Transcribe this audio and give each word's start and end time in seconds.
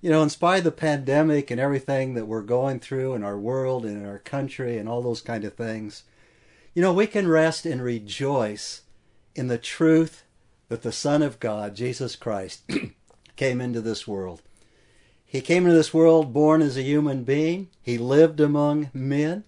you 0.00 0.10
know, 0.10 0.22
in 0.22 0.28
spite 0.28 0.58
of 0.58 0.64
the 0.64 0.72
pandemic 0.72 1.50
and 1.50 1.60
everything 1.60 2.14
that 2.14 2.26
we're 2.26 2.42
going 2.42 2.80
through 2.80 3.14
in 3.14 3.24
our 3.24 3.38
world 3.38 3.84
and 3.84 3.96
in 3.96 4.06
our 4.06 4.18
country 4.18 4.78
and 4.78 4.88
all 4.88 5.02
those 5.02 5.20
kind 5.20 5.44
of 5.44 5.54
things, 5.54 6.02
you 6.74 6.82
know, 6.82 6.92
we 6.92 7.06
can 7.06 7.26
rest 7.26 7.64
and 7.64 7.82
rejoice 7.82 8.82
in 9.34 9.48
the 9.48 9.58
truth 9.58 10.24
that 10.68 10.82
the 10.82 10.92
Son 10.92 11.22
of 11.22 11.40
God, 11.40 11.74
Jesus 11.74 12.16
Christ, 12.16 12.62
came 13.36 13.60
into 13.60 13.80
this 13.80 14.06
world. 14.06 14.42
He 15.24 15.40
came 15.40 15.64
into 15.64 15.76
this 15.76 15.94
world 15.94 16.32
born 16.32 16.62
as 16.62 16.76
a 16.76 16.82
human 16.82 17.24
being. 17.24 17.68
He 17.82 17.98
lived 17.98 18.40
among 18.40 18.90
men. 18.92 19.44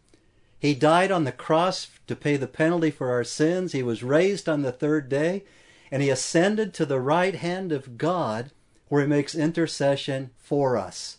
He 0.59 0.75
died 0.75 1.11
on 1.11 1.25
the 1.25 1.33
cross 1.33 1.89
to 2.07 2.17
pay 2.17 2.37
the 2.37 2.49
penalty 2.49 2.91
for 2.91 3.11
our 3.11 3.25
sins. 3.25 3.73
He 3.73 3.83
was 3.83 4.03
raised 4.03 4.49
on 4.49 4.63
the 4.63 4.73
third 4.73 5.09
day, 5.09 5.45
and 5.91 6.03
he 6.03 6.11
ascended 6.11 6.75
to 6.75 6.87
the 6.87 7.01
right 7.01 7.35
hand 7.35 7.71
of 7.71 7.97
God 7.97 8.51
where 8.89 9.03
he 9.03 9.09
makes 9.09 9.35
intercession 9.35 10.31
for 10.39 10.77
us. 10.77 11.19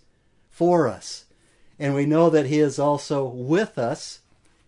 For 0.49 0.87
us. 0.87 1.25
And 1.77 1.95
we 1.95 2.05
know 2.05 2.29
that 2.29 2.47
he 2.47 2.59
is 2.59 2.77
also 2.77 3.25
with 3.25 3.77
us. 3.77 4.19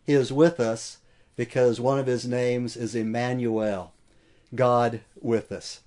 He 0.05 0.13
is 0.13 0.31
with 0.31 0.59
us 0.59 0.99
because 1.35 1.79
one 1.79 1.99
of 1.99 2.07
his 2.07 2.27
names 2.27 2.77
is 2.77 2.95
Emmanuel, 2.95 3.93
God 4.53 5.01
with 5.19 5.51
us. 5.51 5.81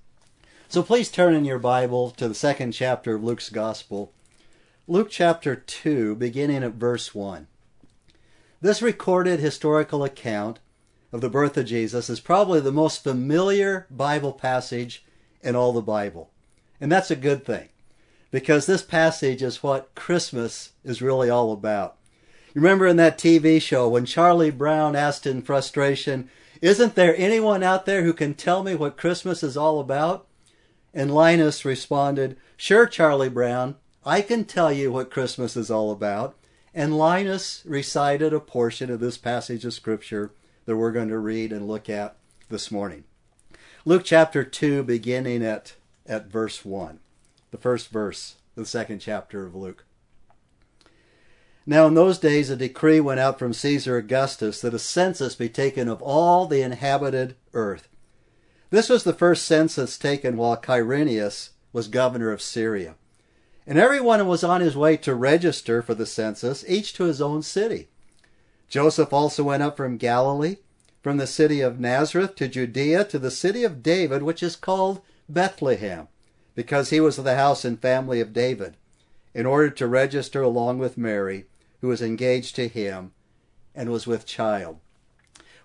So 0.69 0.83
please 0.83 1.11
turn 1.11 1.35
in 1.35 1.45
your 1.45 1.59
Bible 1.59 2.11
to 2.13 2.29
the 2.29 2.35
second 2.35 2.73
chapter 2.73 3.15
of 3.15 3.25
Luke's 3.25 3.49
Gospel. 3.49 4.13
Luke 4.89 5.09
chapter 5.11 5.55
2, 5.55 6.17
beginning 6.17 6.63
at 6.63 6.73
verse 6.73 7.15
1. 7.15 7.47
This 8.61 8.83
recorded 8.83 9.41
historical 9.41 10.03
account 10.03 10.59
of 11.13 11.21
the 11.21 11.31
birth 11.31 11.57
of 11.57 11.67
Jesus 11.67 12.11
is 12.11 12.19
probably 12.19 12.61
the 12.61 12.73
most 12.73 13.05
familiar 13.05 13.87
Bible 13.91 14.33
passage 14.33 15.05
in 15.43 15.55
all 15.55 15.73
the 15.73 15.81
Bible. 15.81 16.31
And 16.85 16.93
that's 16.93 17.11
a 17.11 17.17
good 17.17 17.47
thing 17.47 17.71
because 18.31 18.67
this 18.67 18.83
passage 18.83 19.43
is 19.43 19.63
what 19.63 19.95
Christmas 19.95 20.73
is 20.85 21.01
really 21.01 21.31
all 21.31 21.51
about. 21.51 21.97
You 22.53 22.61
remember 22.61 22.87
in 22.87 22.99
that 22.99 23.17
TV 23.17 23.59
show 23.59 23.89
when 23.89 24.05
Charlie 24.05 24.51
Brown 24.51 24.95
asked 24.95 25.27
in 25.27 25.41
frustration, 25.41 26.29
Isn't 26.61 26.95
there 26.95 27.17
anyone 27.17 27.63
out 27.63 27.87
there 27.87 28.03
who 28.03 28.13
can 28.13 28.35
tell 28.35 28.63
me 28.63 28.75
what 28.75 28.99
Christmas 28.99 29.43
is 29.43 29.57
all 29.57 29.81
about? 29.81 30.27
And 30.93 31.15
Linus 31.15 31.65
responded, 31.65 32.37
Sure, 32.55 32.87
Charlie 32.87 33.31
Brown, 33.31 33.77
I 34.05 34.21
can 34.21 34.45
tell 34.45 34.71
you 34.71 34.93
what 34.93 35.11
Christmas 35.11 35.57
is 35.57 35.71
all 35.71 35.91
about. 35.91 36.37
And 36.75 36.99
Linus 36.99 37.63
recited 37.65 38.35
a 38.35 38.41
portion 38.41 38.91
of 38.91 39.01
this 39.01 39.17
passage 39.17 39.65
of 39.65 39.73
Scripture 39.73 40.33
that 40.67 40.77
we're 40.77 40.93
going 40.93 41.09
to 41.09 41.17
read 41.17 41.51
and 41.51 41.67
look 41.67 41.89
at 41.89 42.17
this 42.51 42.71
morning. 42.71 43.05
Luke 43.87 44.03
chapter 44.05 44.45
2, 44.45 44.83
beginning 44.83 45.43
at, 45.43 45.77
at 46.07 46.27
verse 46.27 46.65
1, 46.65 47.01
the 47.51 47.59
first 47.59 47.89
verse, 47.89 48.37
the 48.55 48.67
second 48.67 49.01
chapter 49.01 49.47
of 49.47 49.55
Luke. 49.55 49.85
Now, 51.67 51.87
in 51.87 51.95
those 51.95 52.19
days, 52.19 52.51
a 52.51 52.57
decree 52.57 53.01
went 53.01 53.21
out 53.21 53.39
from 53.39 53.55
Caesar 53.55 53.97
Augustus 53.97 54.61
that 54.61 54.75
a 54.75 54.79
census 54.79 55.35
be 55.35 55.49
taken 55.49 55.89
of 55.89 56.03
all 56.03 56.47
the 56.47 56.61
inhabited 56.61 57.37
earth. 57.55 57.89
This 58.69 58.91
was 58.91 59.05
the 59.05 59.15
first 59.15 59.47
census 59.47 59.97
taken 59.97 60.37
while 60.37 60.57
Quirinius 60.57 61.51
was 61.73 61.89
governor 61.89 62.33
of 62.33 62.43
Syria. 62.43 62.97
And 63.67 63.79
everyone 63.79 64.27
was 64.27 64.45
on 64.45 64.61
his 64.61 64.77
way 64.77 64.99
to 64.99 65.15
register 65.15 65.81
for 65.81 65.95
the 65.95 66.05
census, 66.05 66.65
each 66.69 66.93
to 66.95 67.05
his 67.05 67.23
own 67.23 67.43
city. 67.43 67.89
Joseph 68.69 69.13
also 69.13 69.45
went 69.45 69.63
up 69.63 69.77
from 69.77 69.97
Galilee, 69.97 70.57
from 71.03 71.17
the 71.17 71.27
city 71.27 71.63
of 71.63 71.81
Nazareth 71.81 72.35
to 72.37 72.49
Judea, 72.49 73.05
to 73.05 73.19
the 73.19 73.31
city 73.31 73.65
of 73.65 73.83
David, 73.83 74.23
which 74.23 74.43
is 74.43 74.57
called 74.57 75.01
Bethlehem, 75.29 76.09
because 76.55 76.91
he 76.91 77.01
was 77.01 77.19
of 77.19 77.25
the 77.25 77.37
house 77.37 77.65
and 77.65 77.81
family 77.81 78.21
of 78.21 78.33
David, 78.33 78.77
in 79.33 79.47
order 79.47 79.71
to 79.71 79.87
register 79.87 80.43
along 80.43 80.79
with 80.79 80.99
Mary, 80.99 81.47
who 81.81 81.89
was 81.89 82.03
engaged 82.03 82.57
to 82.57 82.69
him 82.69 83.13
and 83.75 83.91
was 83.91 84.07
with 84.07 84.27
child. 84.27 84.79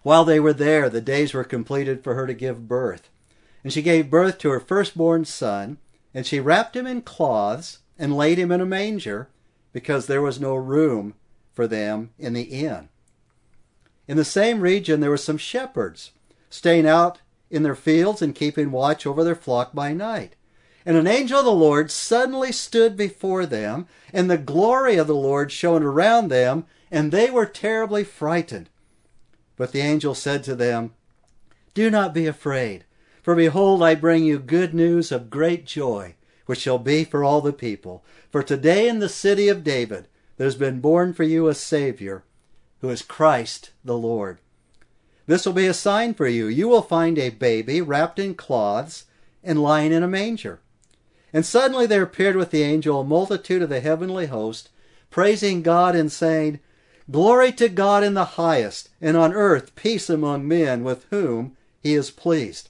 While 0.02 0.26
they 0.26 0.40
were 0.40 0.54
there, 0.54 0.90
the 0.90 1.02
days 1.02 1.34
were 1.34 1.44
completed 1.44 2.04
for 2.04 2.16
her 2.16 2.26
to 2.26 2.34
give 2.34 2.68
birth. 2.68 3.10
And 3.64 3.74
she 3.74 3.82
gave 3.82 4.10
birth 4.10 4.38
to 4.40 4.50
her 4.50 4.60
firstborn 4.60 5.26
son, 5.26 5.78
and 6.14 6.26
she 6.26 6.40
wrapped 6.40 6.76
him 6.76 6.88
in 6.88 7.02
cloths 7.02 7.80
and 7.98 8.16
laid 8.16 8.38
him 8.38 8.52
in 8.52 8.62
a 8.62 8.66
manger, 8.66 9.30
because 9.74 10.08
there 10.08 10.22
was 10.22 10.40
no 10.40 10.56
room 10.56 11.14
for 11.54 11.68
them 11.68 12.12
in 12.18 12.34
the 12.34 12.44
inn. 12.44 12.90
In 14.08 14.18
the 14.18 14.26
same 14.26 14.62
region 14.62 15.02
there 15.02 15.10
were 15.10 15.18
some 15.18 15.38
shepherds, 15.38 16.12
staying 16.50 16.88
out 16.88 17.20
in 17.50 17.64
their 17.64 17.76
fields 17.76 18.22
and 18.22 18.36
keeping 18.36 18.72
watch 18.72 19.06
over 19.06 19.24
their 19.24 19.36
flock 19.36 19.74
by 19.74 19.94
night. 19.94 20.36
And 20.86 20.96
an 20.96 21.08
angel 21.08 21.40
of 21.40 21.46
the 21.46 21.52
Lord 21.52 21.92
suddenly 21.92 22.52
stood 22.52 22.96
before 22.96 23.46
them, 23.46 23.88
and 24.14 24.30
the 24.30 24.38
glory 24.38 24.96
of 24.96 25.08
the 25.08 25.16
Lord 25.16 25.52
shone 25.52 25.84
around 25.84 26.30
them, 26.30 26.66
and 26.90 27.12
they 27.12 27.30
were 27.30 27.46
terribly 27.46 28.04
frightened. 28.04 28.70
But 29.56 29.72
the 29.72 29.82
angel 29.82 30.16
said 30.16 30.44
to 30.46 30.56
them, 30.56 30.94
Do 31.74 31.90
not 31.90 32.14
be 32.14 32.26
afraid, 32.28 32.86
for 33.22 33.36
behold, 33.36 33.84
I 33.84 33.94
bring 33.96 34.24
you 34.24 34.40
good 34.40 34.74
news 34.74 35.12
of 35.12 35.30
great 35.30 35.66
joy, 35.66 36.16
which 36.46 36.62
shall 36.62 36.80
be 36.80 37.04
for 37.04 37.24
all 37.24 37.42
the 37.42 37.54
people. 37.54 38.04
For 38.32 38.42
today 38.42 38.88
in 38.88 39.00
the 39.00 39.10
city 39.10 39.50
of 39.50 39.64
David 39.64 40.08
there 40.38 40.48
has 40.48 40.56
been 40.56 40.80
born 40.80 41.14
for 41.14 41.24
you 41.24 41.48
a 41.48 41.54
Savior, 41.54 42.24
who 42.82 42.90
is 42.90 43.02
Christ 43.02 43.72
the 43.84 43.98
Lord. 43.98 44.40
This 45.30 45.46
will 45.46 45.54
be 45.54 45.68
a 45.68 45.76
sign 45.76 46.16
for 46.16 46.28
you. 46.28 46.48
You 46.48 46.68
will 46.68 46.82
find 46.82 47.20
a 47.20 47.30
baby 47.30 47.82
wrapped 47.82 48.18
in 48.18 48.34
cloths 48.34 49.06
and 49.44 49.62
lying 49.62 49.92
in 49.92 50.02
a 50.02 50.08
manger. 50.08 50.60
And 51.32 51.46
suddenly 51.46 51.86
there 51.86 52.02
appeared 52.02 52.36
with 52.36 52.50
the 52.50 52.64
angel 52.64 53.02
a 53.02 53.04
multitude 53.04 53.62
of 53.62 53.70
the 53.70 53.80
heavenly 53.80 54.26
host, 54.26 54.70
praising 55.12 55.62
God 55.62 55.96
and 55.96 56.12
saying, 56.12 56.62
Glory 57.12 57.52
to 57.52 57.70
God 57.70 58.04
in 58.04 58.16
the 58.16 58.40
highest, 58.42 58.90
and 59.00 59.16
on 59.16 59.32
earth 59.32 59.76
peace 59.76 60.10
among 60.10 60.48
men 60.48 60.84
with 60.84 61.06
whom 61.12 61.56
he 61.80 61.94
is 61.94 62.10
pleased. 62.10 62.70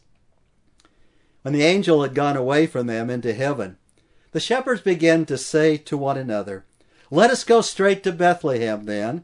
When 1.44 1.54
the 1.54 1.64
angel 1.64 2.04
had 2.04 2.14
gone 2.14 2.36
away 2.36 2.68
from 2.68 2.88
them 2.88 3.10
into 3.10 3.34
heaven, 3.34 3.78
the 4.34 4.42
shepherds 4.42 4.82
began 4.82 5.26
to 5.28 5.38
say 5.38 5.78
to 5.78 5.96
one 5.98 6.18
another, 6.18 6.66
Let 7.10 7.32
us 7.32 7.46
go 7.46 7.62
straight 7.62 8.04
to 8.04 8.12
Bethlehem 8.12 8.84
then, 8.84 9.24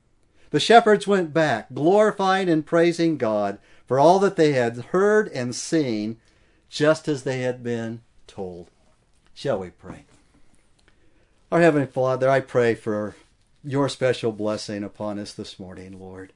The 0.51 0.59
shepherds 0.59 1.07
went 1.07 1.33
back, 1.33 1.73
glorifying 1.73 2.49
and 2.49 2.65
praising 2.65 3.17
God 3.17 3.57
for 3.87 3.99
all 3.99 4.19
that 4.19 4.35
they 4.35 4.51
had 4.51 4.77
heard 4.77 5.29
and 5.29 5.55
seen, 5.55 6.17
just 6.69 7.07
as 7.07 7.23
they 7.23 7.39
had 7.39 7.63
been 7.63 8.01
told. 8.27 8.69
Shall 9.33 9.59
we 9.59 9.69
pray? 9.69 10.05
Our 11.51 11.61
Heavenly 11.61 11.87
Father, 11.87 12.29
I 12.29 12.41
pray 12.41 12.75
for 12.75 13.15
your 13.63 13.87
special 13.87 14.33
blessing 14.33 14.83
upon 14.83 15.19
us 15.19 15.33
this 15.33 15.57
morning, 15.57 15.97
Lord. 15.97 16.33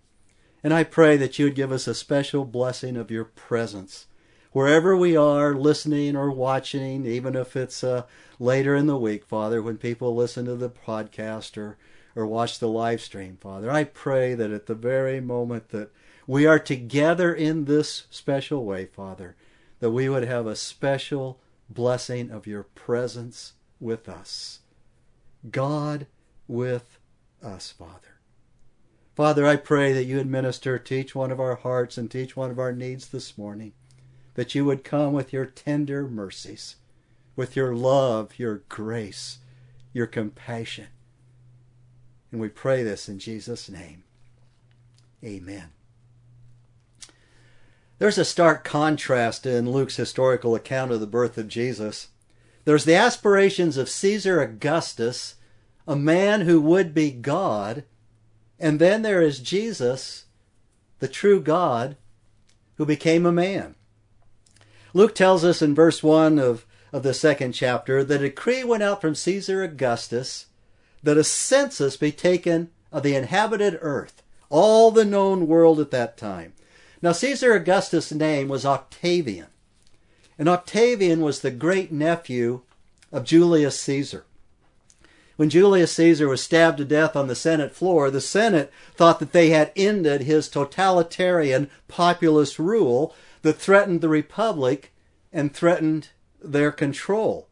And 0.64 0.74
I 0.74 0.84
pray 0.84 1.18
that 1.18 1.38
you 1.38 1.46
would 1.46 1.56
give 1.56 1.72
us 1.72 1.86
a 1.86 1.94
special 1.94 2.46
blessing 2.46 2.96
of 2.96 3.12
your 3.12 3.26
presence. 3.26 4.08
Wherever 4.54 4.96
we 4.96 5.18
are 5.18 5.54
listening 5.54 6.16
or 6.16 6.32
watching, 6.32 7.06
even 7.06 7.36
if 7.36 7.58
it's 7.58 7.84
uh, 7.84 8.04
later 8.40 8.76
in 8.76 8.88
the 8.88 8.98
week, 8.98 9.26
Father, 9.26 9.62
when 9.62 9.78
people 9.78 10.16
listen 10.16 10.46
to 10.46 10.56
the 10.56 10.70
podcast 10.70 11.58
or, 11.58 11.78
or 12.16 12.26
watch 12.26 12.60
the 12.60 12.68
live 12.68 13.02
stream, 13.02 13.38
Father, 13.40 13.70
I 13.70 13.84
pray 13.84 14.34
that 14.36 14.52
at 14.52 14.68
the 14.68 14.76
very 14.76 15.20
moment 15.20 15.70
that 15.70 15.92
we 16.26 16.46
are 16.46 16.60
together 16.60 17.34
in 17.34 17.66
this 17.66 18.08
special 18.10 18.66
way, 18.66 18.86
Father, 18.86 19.36
that 19.80 19.92
we 19.92 20.10
would 20.10 20.24
have 20.24 20.48
a 20.48 20.56
special 20.56 21.40
blessing 21.70 22.32
of 22.32 22.48
your 22.48 22.64
presence 22.64 23.54
with 23.80 24.08
us. 24.08 24.60
God 25.52 26.08
with 26.48 27.00
us, 27.44 27.72
Father. 27.72 28.20
Father, 29.16 29.46
I 29.46 29.56
pray 29.56 29.94
that 29.94 30.04
you 30.06 30.18
would 30.18 30.30
minister 30.30 30.78
to 30.78 30.96
each 30.96 31.16
one 31.16 31.32
of 31.32 31.40
our 31.40 31.56
hearts 31.56 31.98
and 31.98 32.10
to 32.12 32.18
each 32.18 32.36
one 32.36 32.52
of 32.52 32.60
our 32.60 32.72
needs 32.72 33.08
this 33.08 33.38
morning, 33.38 33.74
that 34.34 34.56
you 34.56 34.66
would 34.66 34.84
come 34.84 35.14
with 35.14 35.32
your 35.32 35.46
tender 35.46 36.08
mercies, 36.08 36.76
with 37.36 37.56
your 37.56 37.76
love, 37.76 38.38
your 38.38 38.64
grace, 38.68 39.40
your 39.94 40.08
compassion. 40.08 40.88
And 42.36 42.42
we 42.42 42.50
pray 42.50 42.84
this 42.84 43.08
in 43.08 43.18
Jesus' 43.18 43.70
name. 43.70 44.04
Amen. 45.24 45.70
There's 47.98 48.18
a 48.18 48.26
stark 48.26 48.66
contrast 48.66 49.46
in 49.46 49.72
Luke's 49.72 49.96
historical 49.96 50.54
account 50.54 50.92
of 50.92 51.00
the 51.00 51.08
birth 51.08 51.38
of 51.38 51.48
Jesus. 51.48 52.10
There's 52.66 52.84
the 52.84 52.94
aspirations 52.94 53.78
of 53.78 53.88
Caesar 53.88 54.42
Augustus 54.42 55.36
a 55.88 55.96
man 55.96 56.42
who 56.42 56.60
would 56.60 56.94
be 56.94 57.10
God, 57.10 57.86
and 58.60 58.82
then 58.82 59.02
there 59.02 59.22
is 59.22 59.40
Jesus, 59.40 60.26
the 61.00 61.08
true 61.08 61.40
God, 61.40 61.96
who 62.76 62.86
became 62.86 63.26
a 63.26 63.32
man. 63.32 63.76
Luke 64.94 65.16
tells 65.16 65.46
us 65.46 65.62
in 65.62 65.74
verse 65.74 66.04
1 66.04 66.38
of, 66.38 66.66
of 66.92 67.04
the 67.04 67.14
second 67.14 67.54
chapter 67.54 68.04
that 68.04 68.20
a 68.20 68.28
decree 68.28 68.66
went 68.66 68.84
out 68.84 69.00
from 69.00 69.16
Caesar 69.16 69.64
Augustus 69.64 70.48
that 71.06 71.18
a 71.18 71.24
census 71.24 71.98
be 71.98 72.12
taken 72.12 72.70
of 72.92 73.04
the 73.04 73.16
inhabited 73.16 73.78
earth, 73.82 74.24
all 74.50 74.90
the 74.90 75.06
known 75.06 75.48
world 75.48 75.80
at 75.80 75.92
that 75.92 76.18
time. 76.18 76.54
Now, 77.00 77.12
Caesar 77.12 77.54
Augustus' 77.54 78.12
name 78.12 78.48
was 78.48 78.66
Octavian, 78.66 79.48
and 80.40 80.50
Octavian 80.50 81.22
was 81.22 81.40
the 81.40 81.52
great 81.52 81.92
nephew 81.92 82.62
of 83.12 83.24
Julius 83.24 83.80
Caesar. 83.82 84.26
When 85.36 85.52
Julius 85.52 85.92
Caesar 85.92 86.28
was 86.28 86.42
stabbed 86.42 86.80
to 86.80 86.86
death 86.86 87.16
on 87.16 87.28
the 87.28 87.36
Senate 87.36 87.76
floor, 87.76 88.10
the 88.10 88.20
Senate 88.20 88.72
thought 88.96 89.20
that 89.20 89.32
they 89.32 89.52
had 89.52 89.72
ended 89.76 90.22
his 90.22 90.50
totalitarian 90.50 91.70
populist 91.88 92.58
rule 92.58 93.14
that 93.44 93.58
threatened 93.58 94.02
the 94.02 94.10
Republic 94.10 94.92
and 95.32 95.54
threatened 95.54 96.10
their 96.42 96.72
control. 96.72 97.48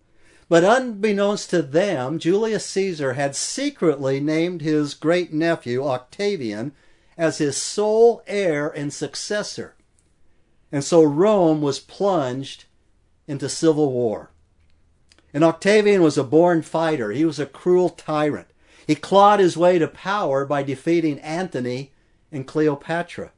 But 0.53 0.63
unbeknownst 0.63 1.50
to 1.50 1.63
them, 1.63 2.19
Julius 2.19 2.63
Caesar 2.67 3.13
had 3.13 3.35
secretly 3.35 4.19
named 4.19 4.61
his 4.61 4.94
great 4.94 5.33
nephew, 5.33 5.83
Octavian, 5.83 6.73
as 7.17 7.39
his 7.39 7.57
sole 7.57 8.21
heir 8.27 8.69
and 8.69 8.94
successor. 8.94 9.73
And 10.71 10.83
so 10.83 11.01
Rome 11.01 11.63
was 11.63 11.79
plunged 11.79 12.65
into 13.27 13.50
civil 13.50 13.91
war. 13.91 14.29
And 15.33 15.44
Octavian 15.44 16.03
was 16.03 16.19
a 16.19 16.23
born 16.23 16.61
fighter. 16.61 17.09
He 17.09 17.25
was 17.25 17.39
a 17.39 17.47
cruel 17.47 17.89
tyrant. 17.89 18.50
He 18.85 18.94
clawed 18.94 19.39
his 19.39 19.57
way 19.57 19.79
to 19.79 19.88
power 19.88 20.45
by 20.45 20.61
defeating 20.61 21.17
Antony 21.21 21.94
and 22.31 22.45
Cleopatra. 22.45 23.31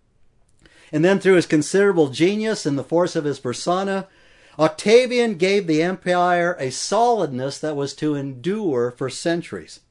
And 0.92 1.06
then 1.06 1.22
through 1.22 1.36
his 1.36 1.46
considerable 1.46 2.10
genius 2.10 2.66
and 2.66 2.78
the 2.78 2.84
force 2.84 3.16
of 3.16 3.24
his 3.24 3.40
persona, 3.40 4.10
Octavian 4.58 5.36
gave 5.36 5.68
the 5.68 5.82
empire 5.82 6.56
a 6.60 6.70
solidness 6.70 7.60
that 7.60 7.76
was 7.76 7.94
to 7.96 8.16
endure 8.16 8.92
for 8.92 9.10
centuries. 9.10 9.82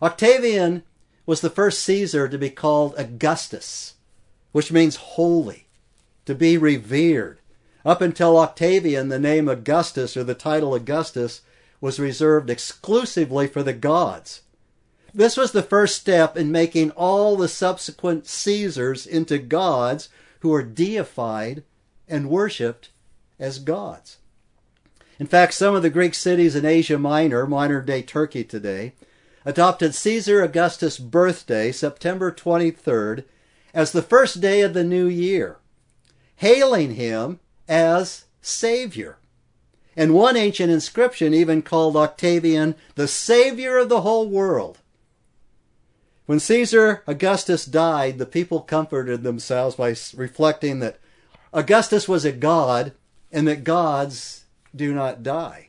Octavian 0.00 0.84
was 1.26 1.40
the 1.40 1.50
first 1.50 1.82
Caesar 1.82 2.28
to 2.28 2.38
be 2.38 2.50
called 2.50 2.94
Augustus, 2.96 3.94
which 4.52 4.70
means 4.70 4.96
holy, 4.96 5.66
to 6.26 6.34
be 6.34 6.56
revered. 6.56 7.40
Up 7.84 8.00
until 8.00 8.38
Octavian, 8.38 9.08
the 9.08 9.18
name 9.18 9.48
Augustus 9.48 10.16
or 10.16 10.22
the 10.22 10.34
title 10.34 10.74
Augustus 10.74 11.42
was 11.80 11.98
reserved 11.98 12.50
exclusively 12.50 13.46
for 13.46 13.62
the 13.62 13.72
gods. 13.72 14.42
This 15.12 15.36
was 15.36 15.52
the 15.52 15.62
first 15.62 16.00
step 16.00 16.36
in 16.36 16.52
making 16.52 16.92
all 16.92 17.36
the 17.36 17.48
subsequent 17.48 18.26
Caesars 18.26 19.06
into 19.06 19.38
gods 19.38 20.08
who 20.40 20.50
were 20.50 20.62
deified 20.62 21.64
and 22.06 22.30
worshipped 22.30 22.90
as 23.38 23.58
gods. 23.58 24.18
In 25.18 25.26
fact, 25.26 25.54
some 25.54 25.74
of 25.74 25.82
the 25.82 25.90
Greek 25.90 26.14
cities 26.14 26.54
in 26.54 26.64
Asia 26.64 26.98
Minor, 26.98 27.46
modern 27.46 27.84
day 27.84 28.02
Turkey 28.02 28.44
today, 28.44 28.94
adopted 29.44 29.94
Caesar 29.94 30.42
Augustus' 30.42 30.98
birthday, 30.98 31.72
September 31.72 32.30
23rd, 32.30 33.24
as 33.74 33.92
the 33.92 34.02
first 34.02 34.40
day 34.40 34.60
of 34.60 34.74
the 34.74 34.84
new 34.84 35.06
year, 35.06 35.58
hailing 36.36 36.94
him 36.94 37.40
as 37.68 38.26
Savior. 38.40 39.18
And 39.96 40.14
one 40.14 40.36
ancient 40.36 40.70
inscription 40.70 41.34
even 41.34 41.62
called 41.62 41.96
Octavian 41.96 42.76
the 42.94 43.08
Savior 43.08 43.78
of 43.78 43.88
the 43.88 44.02
whole 44.02 44.28
world. 44.28 44.78
When 46.26 46.38
Caesar 46.38 47.02
Augustus 47.06 47.64
died, 47.64 48.18
the 48.18 48.26
people 48.26 48.60
comforted 48.60 49.22
themselves 49.22 49.76
by 49.76 49.96
reflecting 50.14 50.78
that 50.80 50.98
Augustus 51.52 52.06
was 52.06 52.24
a 52.24 52.32
god 52.32 52.92
and 53.32 53.46
that 53.48 53.64
gods 53.64 54.44
do 54.74 54.94
not 54.94 55.22
die. 55.22 55.68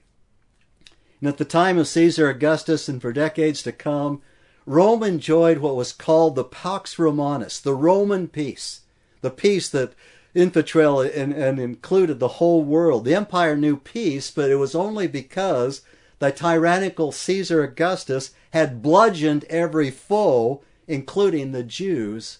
And 1.19 1.27
at 1.27 1.37
the 1.37 1.45
time 1.45 1.77
of 1.77 1.87
Caesar 1.87 2.29
Augustus 2.29 2.87
and 2.87 3.01
for 3.01 3.11
decades 3.11 3.61
to 3.63 3.71
come, 3.71 4.21
Rome 4.65 5.03
enjoyed 5.03 5.57
what 5.57 5.75
was 5.75 5.91
called 5.91 6.35
the 6.35 6.43
Pax 6.43 6.99
Romanus, 6.99 7.59
the 7.59 7.73
Roman 7.73 8.27
peace, 8.27 8.81
the 9.21 9.31
peace 9.31 9.67
that 9.69 9.93
infiltrated 10.35 11.11
and, 11.13 11.33
and 11.33 11.59
included 11.59 12.19
the 12.19 12.27
whole 12.27 12.63
world. 12.63 13.03
The 13.03 13.15
empire 13.15 13.57
knew 13.57 13.77
peace, 13.77 14.31
but 14.31 14.49
it 14.49 14.55
was 14.55 14.75
only 14.75 15.07
because 15.07 15.81
the 16.19 16.31
tyrannical 16.31 17.11
Caesar 17.11 17.63
Augustus 17.63 18.31
had 18.51 18.81
bludgeoned 18.81 19.45
every 19.45 19.89
foe, 19.89 20.61
including 20.87 21.51
the 21.51 21.63
Jews, 21.63 22.39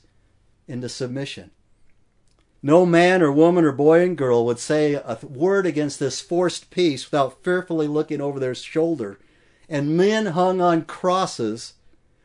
into 0.68 0.88
submission. 0.88 1.51
No 2.61 2.85
man 2.85 3.21
or 3.21 3.31
woman 3.31 3.63
or 3.63 3.71
boy 3.71 4.01
and 4.01 4.17
girl 4.17 4.45
would 4.45 4.59
say 4.59 4.94
a 4.94 5.17
word 5.23 5.65
against 5.65 6.00
this 6.00 6.19
forced 6.19 6.69
peace 6.69 7.09
without 7.09 7.44
fearfully 7.44 7.88
looking 7.88 8.19
over 8.19 8.39
their 8.39 8.56
shoulder. 8.56 9.17
And 9.69 9.95
men 9.95 10.27
hung 10.27 10.59
on 10.59 10.83
crosses 10.83 11.75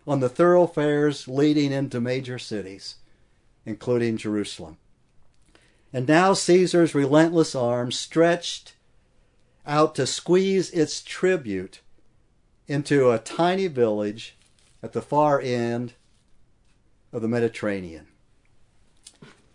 on 0.07 0.21
the 0.21 0.29
thoroughfares 0.29 1.29
leading 1.29 1.73
into 1.73 2.01
major 2.01 2.39
cities, 2.39 2.97
including 3.65 4.17
Jerusalem. 4.17 4.79
And 5.93 6.09
now 6.09 6.33
Caesar's 6.33 6.95
relentless 6.95 7.55
arm 7.55 7.93
stretched 7.93 8.75
out 9.67 9.95
to 9.95 10.07
squeeze 10.07 10.71
its 10.71 11.01
tribute 11.01 11.81
into 12.67 13.11
a 13.11 13.19
tiny 13.19 13.69
village 13.69 14.37
at 14.83 14.93
the 14.93 15.03
far 15.03 15.41
end 15.41 15.95
of 17.13 17.23
the 17.23 17.29
Mediterranean. 17.29 18.09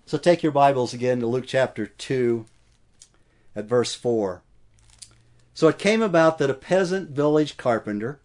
So 0.10 0.18
take 0.18 0.42
your 0.42 0.52
Bibles 0.52 0.92
again 0.92 1.20
to 1.20 1.28
Luke 1.28 1.46
chapter 1.46 1.86
2 1.86 2.48
at 3.56 3.66
verse 3.66 3.94
4. 3.94 4.42
So 5.54 5.68
it 5.68 5.78
came 5.78 6.02
about 6.02 6.40
that 6.40 6.50
a 6.50 6.56
peasant 6.56 7.12
village 7.12 7.58
carpenter 7.58 8.20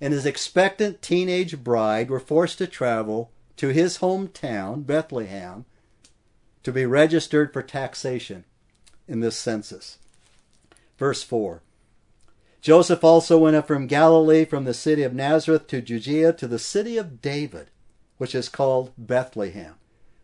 and 0.00 0.12
his 0.12 0.24
expectant 0.24 1.02
teenage 1.02 1.64
bride 1.64 2.08
were 2.08 2.20
forced 2.20 2.58
to 2.58 2.68
travel 2.68 3.32
to 3.56 3.70
his 3.70 3.98
hometown, 3.98 4.86
Bethlehem, 4.86 5.64
to 6.62 6.70
be 6.70 6.86
registered 6.86 7.52
for 7.52 7.64
taxation 7.64 8.44
in 9.08 9.18
this 9.18 9.36
census. 9.36 9.98
Verse 10.98 11.24
4 11.24 11.62
Joseph 12.60 13.02
also 13.02 13.38
went 13.38 13.56
up 13.56 13.66
from 13.66 13.88
Galilee, 13.88 14.44
from 14.44 14.66
the 14.66 14.72
city 14.72 15.02
of 15.02 15.14
Nazareth 15.14 15.66
to 15.66 15.82
Judea, 15.82 16.32
to 16.34 16.46
the 16.46 16.60
city 16.60 16.96
of 16.96 17.20
David, 17.20 17.70
which 18.18 18.36
is 18.36 18.48
called 18.48 18.92
Bethlehem 18.96 19.74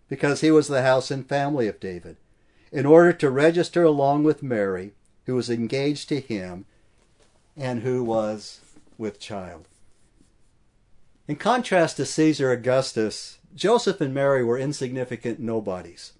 because 0.08 0.40
he 0.40 0.50
was 0.50 0.68
the 0.68 0.82
house 0.82 1.10
and 1.10 1.28
family 1.28 1.68
of 1.68 1.80
David, 1.80 2.16
in 2.72 2.86
order 2.86 3.12
to 3.12 3.30
register 3.30 3.84
along 3.84 4.24
with 4.24 4.42
Mary, 4.42 4.92
who 5.26 5.34
was 5.34 5.50
engaged 5.50 6.08
to 6.08 6.20
him 6.20 6.64
and 7.56 7.82
who 7.82 8.02
was 8.02 8.60
with 8.96 9.20
child. 9.20 9.68
In 11.26 11.36
contrast 11.36 11.96
to 11.98 12.06
Caesar 12.06 12.50
Augustus, 12.50 13.38
Joseph 13.54 14.00
and 14.00 14.14
Mary 14.14 14.42
were 14.42 14.58
insignificant 14.58 15.38
nobodies. 15.38 16.14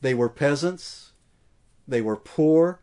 They 0.00 0.12
were 0.12 0.28
peasants, 0.28 1.12
they 1.88 2.02
were 2.02 2.16
poor, 2.16 2.80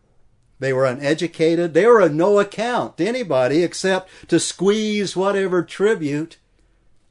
they 0.60 0.74
were 0.74 0.86
uneducated, 0.86 1.74
they 1.74 1.86
were 1.86 2.00
of 2.02 2.14
no 2.14 2.40
account 2.40 2.98
to 2.98 3.06
anybody 3.06 3.64
except 3.64 4.10
to 4.30 4.40
squeeze 4.40 5.16
whatever 5.16 5.64
tribute 5.64 6.38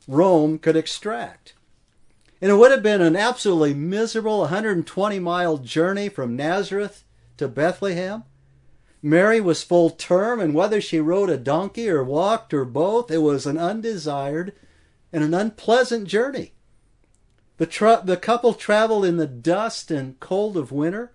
Rome 0.09 0.59
could 0.59 0.77
extract. 0.77 1.55
And 2.41 2.51
it 2.51 2.57
would 2.57 2.71
have 2.71 2.83
been 2.83 3.03
an 3.03 3.17
absolutely 3.17 3.75
miserable 3.75 4.41
120 4.41 5.19
mile 5.19 5.59
journey 5.59 6.09
from 6.09 6.37
Nazareth 6.37 7.05
to 7.37 7.49
Bethlehem. 7.49 8.25
Mary 9.03 9.41
was 9.41 9.63
full 9.63 9.91
term, 9.91 10.41
and 10.41 10.55
whether 10.55 10.81
she 10.81 11.01
rode 11.01 11.31
a 11.31 11.37
donkey 11.37 11.89
or 11.89 12.05
walked 12.05 12.53
or 12.53 12.65
both, 12.65 13.11
it 13.11 13.19
was 13.19 13.47
an 13.47 13.57
undesired 13.57 14.55
and 15.13 15.25
an 15.25 15.35
unpleasant 15.35 16.07
journey. 16.07 16.53
The, 17.57 17.67
tra- 17.67 18.03
the 18.05 18.17
couple 18.17 18.55
traveled 18.55 19.05
in 19.05 19.17
the 19.17 19.27
dust 19.27 19.91
and 19.91 20.19
cold 20.21 20.57
of 20.57 20.73
winter, 20.73 21.13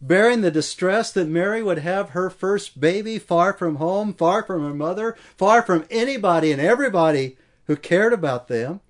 bearing 0.00 0.42
the 0.42 0.50
distress 0.50 1.12
that 1.12 1.28
Mary 1.28 1.62
would 1.62 1.78
have 1.78 2.10
her 2.10 2.28
first 2.28 2.78
baby 2.78 3.18
far 3.18 3.52
from 3.52 3.76
home, 3.76 4.12
far 4.12 4.42
from 4.42 4.62
her 4.62 4.74
mother, 4.74 5.16
far 5.36 5.62
from 5.62 5.86
anybody 5.90 6.52
and 6.52 6.60
everybody 6.60 7.38
who 7.66 7.76
cared 7.76 8.12
about 8.12 8.48
them. 8.48 8.80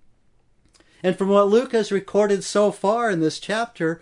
And 1.06 1.16
from 1.16 1.28
what 1.28 1.46
Luke 1.46 1.70
has 1.70 1.92
recorded 1.92 2.42
so 2.42 2.72
far 2.72 3.08
in 3.12 3.20
this 3.20 3.38
chapter, 3.38 4.00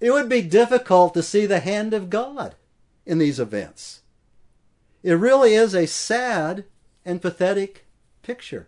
it 0.00 0.10
would 0.10 0.28
be 0.28 0.42
difficult 0.42 1.14
to 1.14 1.22
see 1.22 1.46
the 1.46 1.60
hand 1.60 1.94
of 1.94 2.10
God 2.10 2.56
in 3.06 3.18
these 3.18 3.38
events. 3.38 4.00
It 5.04 5.12
really 5.12 5.54
is 5.54 5.76
a 5.76 5.86
sad 5.86 6.64
and 7.04 7.22
pathetic 7.22 7.86
picture. 8.22 8.66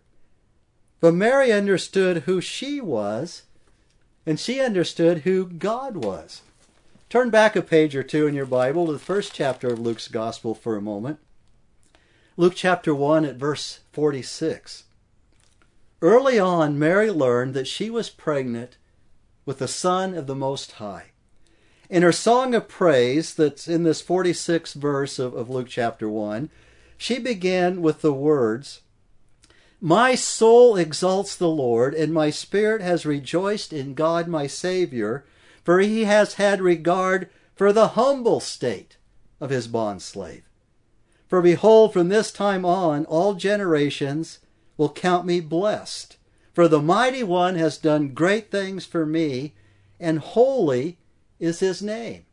But 1.00 1.14
Mary 1.14 1.50
understood 1.50 2.18
who 2.18 2.40
she 2.40 2.80
was, 2.80 3.42
and 4.24 4.38
she 4.38 4.60
understood 4.60 5.22
who 5.22 5.46
God 5.46 5.96
was. 5.96 6.42
Turn 7.10 7.30
back 7.30 7.56
a 7.56 7.62
page 7.62 7.96
or 7.96 8.04
two 8.04 8.28
in 8.28 8.34
your 8.34 8.46
Bible 8.46 8.86
to 8.86 8.92
the 8.92 8.98
first 9.00 9.34
chapter 9.34 9.72
of 9.72 9.80
Luke's 9.80 10.06
Gospel 10.06 10.54
for 10.54 10.76
a 10.76 10.80
moment. 10.80 11.18
Luke 12.36 12.54
chapter 12.54 12.94
1 12.94 13.24
at 13.24 13.34
verse 13.34 13.80
46. 13.92 14.84
Early 16.02 16.36
on, 16.36 16.80
Mary 16.80 17.12
learned 17.12 17.54
that 17.54 17.68
she 17.68 17.88
was 17.88 18.10
pregnant 18.10 18.76
with 19.46 19.60
the 19.60 19.68
Son 19.68 20.14
of 20.14 20.26
the 20.26 20.34
Most 20.34 20.72
High. 20.72 21.12
In 21.88 22.02
her 22.02 22.10
song 22.10 22.56
of 22.56 22.66
praise, 22.66 23.32
that's 23.32 23.68
in 23.68 23.84
this 23.84 24.02
46th 24.02 24.74
verse 24.74 25.20
of, 25.20 25.32
of 25.34 25.48
Luke 25.48 25.68
chapter 25.68 26.08
1, 26.08 26.50
she 26.96 27.20
began 27.20 27.80
with 27.80 28.00
the 28.00 28.12
words, 28.12 28.80
My 29.80 30.16
soul 30.16 30.76
exalts 30.76 31.36
the 31.36 31.48
Lord, 31.48 31.94
and 31.94 32.12
my 32.12 32.30
spirit 32.30 32.82
has 32.82 33.06
rejoiced 33.06 33.72
in 33.72 33.94
God 33.94 34.26
my 34.26 34.48
Savior, 34.48 35.24
for 35.62 35.78
he 35.78 36.02
has 36.02 36.34
had 36.34 36.60
regard 36.60 37.30
for 37.54 37.72
the 37.72 37.88
humble 37.88 38.40
state 38.40 38.96
of 39.40 39.50
his 39.50 39.68
bondslave. 39.68 40.42
For 41.28 41.40
behold, 41.40 41.92
from 41.92 42.08
this 42.08 42.32
time 42.32 42.64
on, 42.64 43.04
all 43.04 43.34
generations 43.34 44.40
will 44.76 44.90
count 44.90 45.26
me 45.26 45.40
blessed. 45.40 46.16
For 46.52 46.68
the 46.68 46.82
mighty 46.82 47.22
one 47.22 47.54
has 47.54 47.78
done 47.78 48.14
great 48.14 48.50
things 48.50 48.84
for 48.84 49.06
me, 49.06 49.54
and 49.98 50.18
holy 50.18 50.98
is 51.38 51.60
his 51.60 51.82
name. 51.82 52.24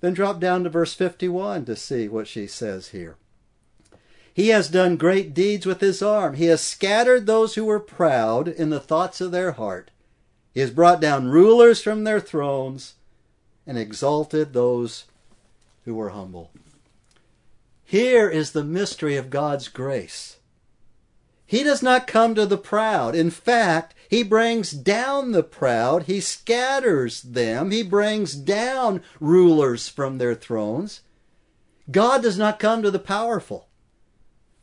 Then 0.00 0.14
drop 0.14 0.40
down 0.40 0.64
to 0.64 0.70
verse 0.70 0.94
51 0.94 1.64
to 1.66 1.76
see 1.76 2.08
what 2.08 2.26
she 2.26 2.46
says 2.46 2.88
here. 2.88 3.16
He 4.34 4.48
has 4.48 4.68
done 4.68 4.96
great 4.96 5.34
deeds 5.34 5.66
with 5.66 5.80
his 5.80 6.02
arm. 6.02 6.34
He 6.34 6.46
has 6.46 6.60
scattered 6.60 7.26
those 7.26 7.54
who 7.54 7.64
were 7.64 7.78
proud 7.78 8.48
in 8.48 8.70
the 8.70 8.80
thoughts 8.80 9.20
of 9.20 9.30
their 9.30 9.52
heart. 9.52 9.90
He 10.52 10.60
has 10.60 10.70
brought 10.70 11.00
down 11.00 11.28
rulers 11.28 11.82
from 11.82 12.04
their 12.04 12.20
thrones 12.20 12.94
and 13.66 13.78
exalted 13.78 14.52
those 14.52 15.04
who 15.84 15.94
were 15.94 16.10
humble. 16.10 16.50
Here 17.84 18.28
is 18.28 18.52
the 18.52 18.64
mystery 18.64 19.16
of 19.16 19.30
God's 19.30 19.68
grace. 19.68 20.38
He 21.52 21.62
does 21.62 21.82
not 21.82 22.06
come 22.06 22.34
to 22.36 22.46
the 22.46 22.56
proud. 22.56 23.14
In 23.14 23.28
fact, 23.28 23.94
he 24.08 24.22
brings 24.22 24.70
down 24.70 25.32
the 25.32 25.42
proud. 25.42 26.04
He 26.04 26.18
scatters 26.18 27.20
them. 27.20 27.70
He 27.70 27.82
brings 27.82 28.34
down 28.34 29.02
rulers 29.20 29.86
from 29.86 30.16
their 30.16 30.34
thrones. 30.34 31.02
God 31.90 32.22
does 32.22 32.38
not 32.38 32.58
come 32.58 32.82
to 32.82 32.90
the 32.90 32.98
powerful. 32.98 33.68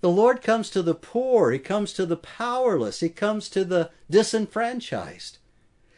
The 0.01 0.10
Lord 0.10 0.41
comes 0.41 0.72
to 0.72 0.81
the 0.81 0.96
poor. 0.96 1.51
He 1.51 1.60
comes 1.60 1.93
to 1.93 2.08
the 2.08 2.17
powerless. 2.17 3.01
He 3.01 3.10
comes 3.10 3.50
to 3.50 3.63
the 3.63 3.91
disenfranchised. 4.10 5.38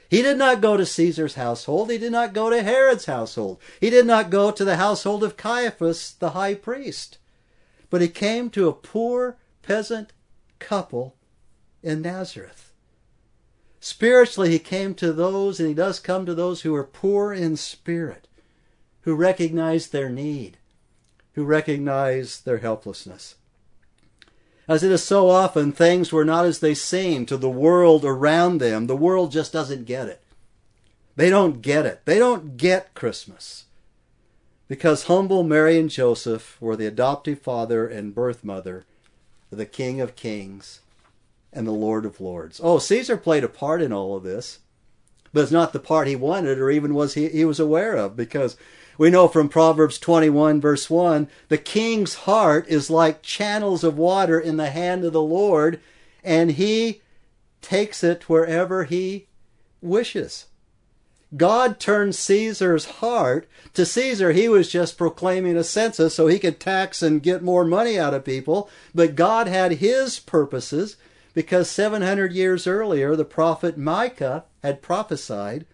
He 0.09 0.21
did 0.21 0.37
not 0.37 0.59
go 0.59 0.75
to 0.75 0.85
Caesar's 0.85 1.35
household. 1.35 1.89
He 1.89 1.99
did 1.99 2.11
not 2.11 2.33
go 2.33 2.49
to 2.49 2.63
Herod's 2.63 3.05
household. 3.05 3.61
He 3.79 3.89
did 3.89 4.05
not 4.05 4.29
go 4.29 4.51
to 4.51 4.65
the 4.65 4.75
household 4.75 5.23
of 5.23 5.37
Caiaphas, 5.37 6.15
the 6.19 6.31
high 6.31 6.55
priest. 6.55 7.17
But 7.89 8.01
he 8.01 8.09
came 8.09 8.49
to 8.49 8.67
a 8.67 8.73
poor 8.73 9.37
peasant 9.61 10.11
couple 10.61 11.15
in 11.83 12.01
Nazareth. 12.01 12.71
Spiritually, 13.81 14.51
he 14.51 14.59
came 14.59 14.93
to 14.95 15.11
those, 15.11 15.59
and 15.59 15.67
he 15.67 15.73
does 15.73 15.99
come 15.99 16.25
to 16.25 16.35
those 16.35 16.61
who 16.61 16.73
are 16.75 16.83
poor 16.83 17.33
in 17.33 17.57
spirit, 17.57 18.27
who 19.01 19.15
recognize 19.15 19.87
their 19.87 20.09
need, 20.09 20.57
who 21.33 21.43
recognize 21.43 22.39
their 22.41 22.59
helplessness. 22.59 23.35
As 24.67 24.83
it 24.83 24.91
is 24.91 25.03
so 25.03 25.29
often, 25.29 25.71
things 25.71 26.13
were 26.13 26.23
not 26.23 26.45
as 26.45 26.59
they 26.59 26.75
seem 26.75 27.25
to 27.25 27.37
the 27.37 27.49
world 27.49 28.05
around 28.05 28.59
them. 28.59 28.85
The 28.85 28.95
world 28.95 29.31
just 29.31 29.51
doesn't 29.51 29.85
get 29.85 30.07
it. 30.07 30.21
They 31.15 31.29
don't 31.29 31.61
get 31.61 31.85
it. 31.85 32.01
They 32.05 32.19
don't 32.19 32.55
get 32.57 32.93
Christmas. 32.93 33.65
Because 34.67 35.03
humble 35.05 35.43
Mary 35.43 35.77
and 35.79 35.89
Joseph 35.89 36.55
were 36.61 36.75
the 36.75 36.85
adoptive 36.85 37.41
father 37.41 37.87
and 37.87 38.15
birth 38.15 38.43
mother 38.43 38.85
the 39.55 39.65
King 39.65 40.01
of 40.01 40.15
Kings 40.15 40.79
and 41.53 41.67
the 41.67 41.71
Lord 41.71 42.05
of 42.05 42.21
Lords. 42.21 42.59
Oh, 42.63 42.79
Caesar 42.79 43.17
played 43.17 43.43
a 43.43 43.49
part 43.49 43.81
in 43.81 43.91
all 43.91 44.15
of 44.15 44.23
this, 44.23 44.59
but 45.33 45.41
it's 45.41 45.51
not 45.51 45.73
the 45.73 45.79
part 45.79 46.07
he 46.07 46.15
wanted 46.15 46.57
or 46.57 46.69
even 46.69 46.93
was 46.93 47.13
he, 47.13 47.27
he 47.29 47.45
was 47.45 47.59
aware 47.59 47.95
of 47.95 48.15
because 48.15 48.55
we 48.97 49.09
know 49.09 49.27
from 49.27 49.49
Proverbs 49.49 49.97
21 49.97 50.61
verse 50.61 50.89
1, 50.89 51.27
the 51.49 51.57
king's 51.57 52.15
heart 52.15 52.65
is 52.67 52.89
like 52.89 53.21
channels 53.21 53.83
of 53.83 53.97
water 53.97 54.39
in 54.39 54.57
the 54.57 54.69
hand 54.69 55.03
of 55.03 55.13
the 55.13 55.21
Lord 55.21 55.79
and 56.23 56.51
he 56.51 57.01
takes 57.61 58.03
it 58.03 58.29
wherever 58.29 58.85
he 58.85 59.27
wishes. 59.81 60.45
God 61.35 61.79
turned 61.79 62.15
Caesar's 62.15 62.85
heart 62.85 63.47
to 63.73 63.85
Caesar. 63.85 64.33
He 64.33 64.49
was 64.49 64.69
just 64.69 64.97
proclaiming 64.97 65.55
a 65.55 65.63
census 65.63 66.15
so 66.15 66.27
he 66.27 66.39
could 66.39 66.59
tax 66.59 67.01
and 67.01 67.23
get 67.23 67.41
more 67.41 67.63
money 67.63 67.97
out 67.97 68.13
of 68.13 68.25
people. 68.25 68.69
But 68.93 69.15
God 69.15 69.47
had 69.47 69.73
his 69.73 70.19
purposes 70.19 70.97
because 71.33 71.69
700 71.69 72.33
years 72.33 72.67
earlier, 72.67 73.15
the 73.15 73.23
prophet 73.23 73.77
Micah 73.77 74.43
had 74.61 74.81
prophesied. 74.81 75.65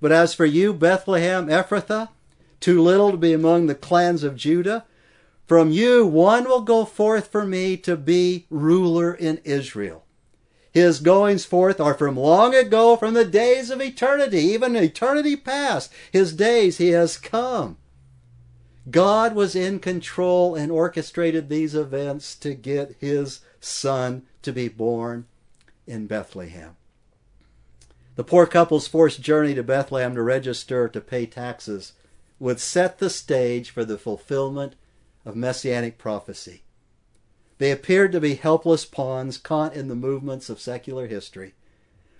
But 0.00 0.12
as 0.12 0.34
for 0.34 0.44
you, 0.44 0.72
Bethlehem 0.72 1.46
Ephrathah, 1.46 2.08
too 2.58 2.82
little 2.82 3.12
to 3.12 3.16
be 3.16 3.32
among 3.32 3.66
the 3.66 3.74
clans 3.74 4.24
of 4.24 4.36
Judah, 4.36 4.84
from 5.46 5.70
you 5.70 6.04
one 6.04 6.44
will 6.44 6.62
go 6.62 6.84
forth 6.84 7.28
for 7.28 7.44
me 7.44 7.76
to 7.78 7.96
be 7.96 8.46
ruler 8.50 9.14
in 9.14 9.38
Israel. 9.44 10.05
His 10.76 11.00
goings 11.00 11.46
forth 11.46 11.80
are 11.80 11.94
from 11.94 12.18
long 12.18 12.54
ago, 12.54 12.96
from 12.96 13.14
the 13.14 13.24
days 13.24 13.70
of 13.70 13.80
eternity, 13.80 14.40
even 14.40 14.76
eternity 14.76 15.34
past. 15.34 15.90
His 16.12 16.34
days 16.34 16.76
he 16.76 16.90
has 16.90 17.16
come. 17.16 17.78
God 18.90 19.34
was 19.34 19.56
in 19.56 19.78
control 19.78 20.54
and 20.54 20.70
orchestrated 20.70 21.48
these 21.48 21.74
events 21.74 22.34
to 22.34 22.52
get 22.52 22.96
his 23.00 23.40
son 23.58 24.24
to 24.42 24.52
be 24.52 24.68
born 24.68 25.24
in 25.86 26.06
Bethlehem. 26.06 26.76
The 28.16 28.24
poor 28.24 28.44
couple's 28.44 28.86
forced 28.86 29.22
journey 29.22 29.54
to 29.54 29.62
Bethlehem 29.62 30.14
to 30.14 30.22
register 30.22 30.90
to 30.90 31.00
pay 31.00 31.24
taxes 31.24 31.94
would 32.38 32.60
set 32.60 32.98
the 32.98 33.08
stage 33.08 33.70
for 33.70 33.86
the 33.86 33.96
fulfillment 33.96 34.74
of 35.24 35.36
messianic 35.36 35.96
prophecy. 35.96 36.64
They 37.58 37.70
appeared 37.70 38.12
to 38.12 38.20
be 38.20 38.34
helpless 38.34 38.84
pawns 38.84 39.38
caught 39.38 39.74
in 39.74 39.88
the 39.88 39.94
movements 39.94 40.50
of 40.50 40.60
secular 40.60 41.06
history. 41.06 41.54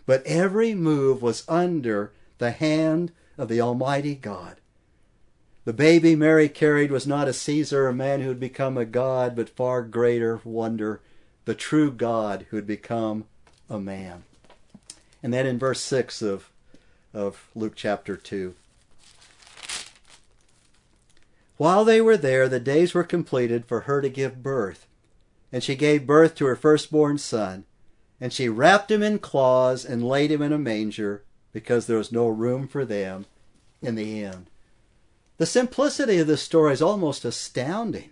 But 0.07 0.25
every 0.25 0.75
move 0.75 1.21
was 1.21 1.45
under 1.49 2.13
the 2.39 2.53
hand 2.53 3.13
of 3.37 3.49
the 3.49 3.61
Almighty 3.61 4.15
God. 4.15 4.57
The 5.65 5.73
baby 5.73 6.15
Mary 6.15 6.49
carried 6.49 6.91
was 6.93 7.07
not 7.07 7.29
a 7.29 7.33
Caesar, 7.33 7.89
a 7.89 7.93
man 7.93 8.21
who 8.21 8.29
had 8.29 8.41
become 8.41 8.79
a 8.79 8.85
god, 8.85 9.35
but 9.35 9.49
far 9.49 9.83
greater 9.83 10.41
wonder, 10.45 11.01
the 11.45 11.55
true 11.57 11.91
God 11.91 12.47
who 12.51 12.57
had 12.57 12.67
become 12.67 13.25
a 13.69 13.81
man. 13.81 14.23
And 15.23 15.35
then 15.35 15.45
in 15.45 15.59
verse 15.59 15.81
6 15.81 16.23
of, 16.23 16.51
of 17.13 17.49
Luke 17.55 17.75
chapter 17.75 18.17
2. 18.17 18.55
While 21.57 21.85
they 21.85 22.01
were 22.01 22.17
there, 22.17 22.49
the 22.49 22.61
days 22.61 22.95
were 22.95 23.03
completed 23.03 23.67
for 23.67 23.83
her 23.83 24.01
to 24.01 24.09
give 24.09 24.43
birth 24.43 24.87
and 25.57 25.65
she 25.65 25.75
gave 25.75 26.07
birth 26.07 26.35
to 26.35 26.45
her 26.45 26.55
firstborn 26.55 27.17
son. 27.17 27.65
And 28.21 28.31
she 28.31 28.47
wrapped 28.47 28.91
him 28.91 29.03
in 29.03 29.19
cloths 29.19 29.87
and 29.87 30.07
laid 30.07 30.31
him 30.31 30.43
in 30.43 30.53
a 30.53 30.59
manger 30.59 31.25
because 31.51 31.87
there 31.87 31.97
was 31.97 32.13
no 32.13 32.29
room 32.29 32.69
for 32.69 32.85
them 32.85 33.25
in 33.81 33.95
the 33.95 34.23
inn. 34.23 34.49
The 35.39 35.47
simplicity 35.47 36.19
of 36.19 36.27
this 36.27 36.43
story 36.43 36.75
is 36.75 36.83
almost 36.83 37.25
astounding. 37.25 38.11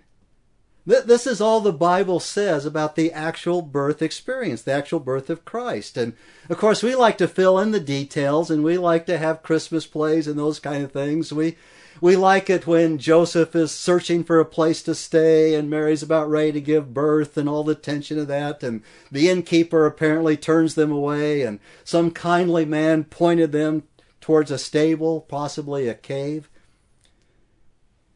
This 0.86 1.26
is 1.26 1.42
all 1.42 1.60
the 1.60 1.70
Bible 1.70 2.18
says 2.18 2.64
about 2.64 2.96
the 2.96 3.12
actual 3.12 3.60
birth 3.60 4.00
experience, 4.00 4.62
the 4.62 4.72
actual 4.72 5.00
birth 5.00 5.28
of 5.28 5.44
Christ. 5.44 5.98
And 5.98 6.14
of 6.48 6.56
course, 6.56 6.82
we 6.82 6.94
like 6.94 7.18
to 7.18 7.28
fill 7.28 7.58
in 7.58 7.72
the 7.72 7.78
details 7.78 8.50
and 8.50 8.64
we 8.64 8.78
like 8.78 9.04
to 9.04 9.18
have 9.18 9.42
Christmas 9.42 9.86
plays 9.86 10.26
and 10.26 10.38
those 10.38 10.60
kind 10.60 10.82
of 10.82 10.92
things. 10.92 11.30
We 11.30 11.58
we 12.04 12.16
like 12.16 12.50
it 12.50 12.66
when 12.66 12.99
Joseph 12.99 13.56
is 13.56 13.73
searching 13.73 14.25
for 14.25 14.38
a 14.38 14.44
place 14.44 14.82
to 14.82 14.94
stay 14.94 15.54
and 15.54 15.70
Mary's 15.70 16.02
about 16.02 16.28
ready 16.28 16.52
to 16.52 16.61
give 16.61 16.92
birth 16.92 17.38
and 17.38 17.49
all 17.49 17.64
the 17.64 17.75
tension 17.75 18.18
of 18.18 18.28
that. 18.28 18.62
And 18.62 18.82
the 19.11 19.30
innkeeper 19.30 19.87
apparently 19.87 20.37
turns 20.37 20.75
them 20.75 20.92
away 20.92 21.40
and 21.40 21.61
some 21.82 22.11
kindly 22.11 22.66
man 22.66 23.04
pointed 23.04 23.52
them 23.52 23.84
towards 24.20 24.50
a 24.50 24.58
stable, 24.58 25.23
possibly 25.23 25.88
a 25.88 25.94
cave. 25.94 26.50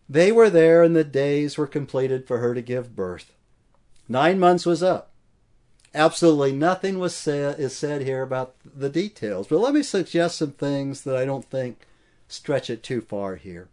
They 0.07 0.33
were 0.33 0.51
there 0.51 0.83
and 0.83 0.95
the 0.95 1.03
days 1.03 1.57
were 1.57 1.67
completed 1.67 2.27
for 2.27 2.41
her 2.41 2.53
to 2.53 2.61
give 2.61 2.95
birth. 2.95 3.33
Nine 4.07 4.39
months 4.39 4.67
was 4.67 4.83
up. 4.83 5.13
Absolutely 5.95 6.53
nothing 6.53 6.99
was 6.99 7.15
said 7.15 7.59
is 7.59 7.75
said 7.75 8.03
here 8.03 8.21
about 8.21 8.55
the 8.63 8.91
details. 8.91 9.47
But 9.47 9.61
let 9.61 9.73
me 9.73 9.83
suggest 9.83 10.37
some 10.37 10.53
things 10.53 11.05
that 11.05 11.17
I 11.17 11.25
don't 11.25 11.47
think 11.47 11.87
stretch 12.29 12.69
it 12.69 12.83
too 12.83 13.01
far 13.01 13.37
here. 13.37 13.71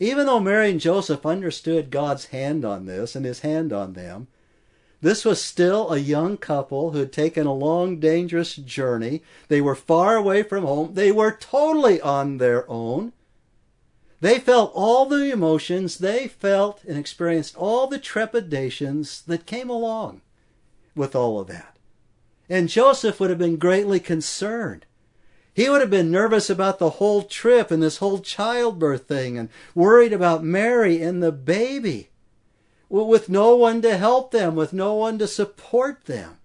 Even 0.00 0.26
though 0.26 0.40
Mary 0.40 0.70
and 0.70 0.80
Joseph 0.80 1.26
understood 1.26 1.90
God's 1.90 2.26
hand 2.26 2.64
on 2.64 2.86
this 2.86 3.16
and 3.16 3.24
his 3.24 3.40
hand 3.40 3.72
on 3.72 3.94
them, 3.94 4.28
this 5.00 5.24
was 5.24 5.42
still 5.42 5.92
a 5.92 5.98
young 5.98 6.36
couple 6.36 6.90
who 6.90 6.98
had 6.98 7.12
taken 7.12 7.46
a 7.46 7.54
long, 7.54 8.00
dangerous 8.00 8.56
journey. 8.56 9.22
They 9.48 9.60
were 9.60 9.74
far 9.76 10.16
away 10.16 10.42
from 10.42 10.64
home. 10.64 10.94
They 10.94 11.12
were 11.12 11.32
totally 11.32 12.00
on 12.00 12.38
their 12.38 12.68
own. 12.68 13.12
They 14.20 14.40
felt 14.40 14.72
all 14.74 15.06
the 15.06 15.30
emotions, 15.30 15.98
they 15.98 16.26
felt 16.26 16.82
and 16.84 16.98
experienced 16.98 17.56
all 17.56 17.86
the 17.86 18.00
trepidations 18.00 19.22
that 19.22 19.46
came 19.46 19.70
along 19.70 20.22
with 20.96 21.14
all 21.14 21.38
of 21.38 21.46
that. 21.46 21.76
And 22.48 22.68
Joseph 22.68 23.20
would 23.20 23.30
have 23.30 23.38
been 23.38 23.56
greatly 23.56 24.00
concerned. 24.00 24.86
He 25.58 25.68
would 25.68 25.80
have 25.80 25.90
been 25.90 26.12
nervous 26.12 26.48
about 26.48 26.78
the 26.78 26.88
whole 26.88 27.24
trip 27.24 27.72
and 27.72 27.82
this 27.82 27.96
whole 27.96 28.20
childbirth 28.20 29.08
thing 29.08 29.36
and 29.36 29.48
worried 29.74 30.12
about 30.12 30.44
Mary 30.44 31.02
and 31.02 31.20
the 31.20 31.32
baby 31.32 32.10
with 32.88 33.28
no 33.28 33.56
one 33.56 33.82
to 33.82 33.96
help 33.96 34.30
them, 34.30 34.54
with 34.54 34.72
no 34.72 34.94
one 34.94 35.18
to 35.18 35.26
support 35.26 36.04
them. 36.04 36.36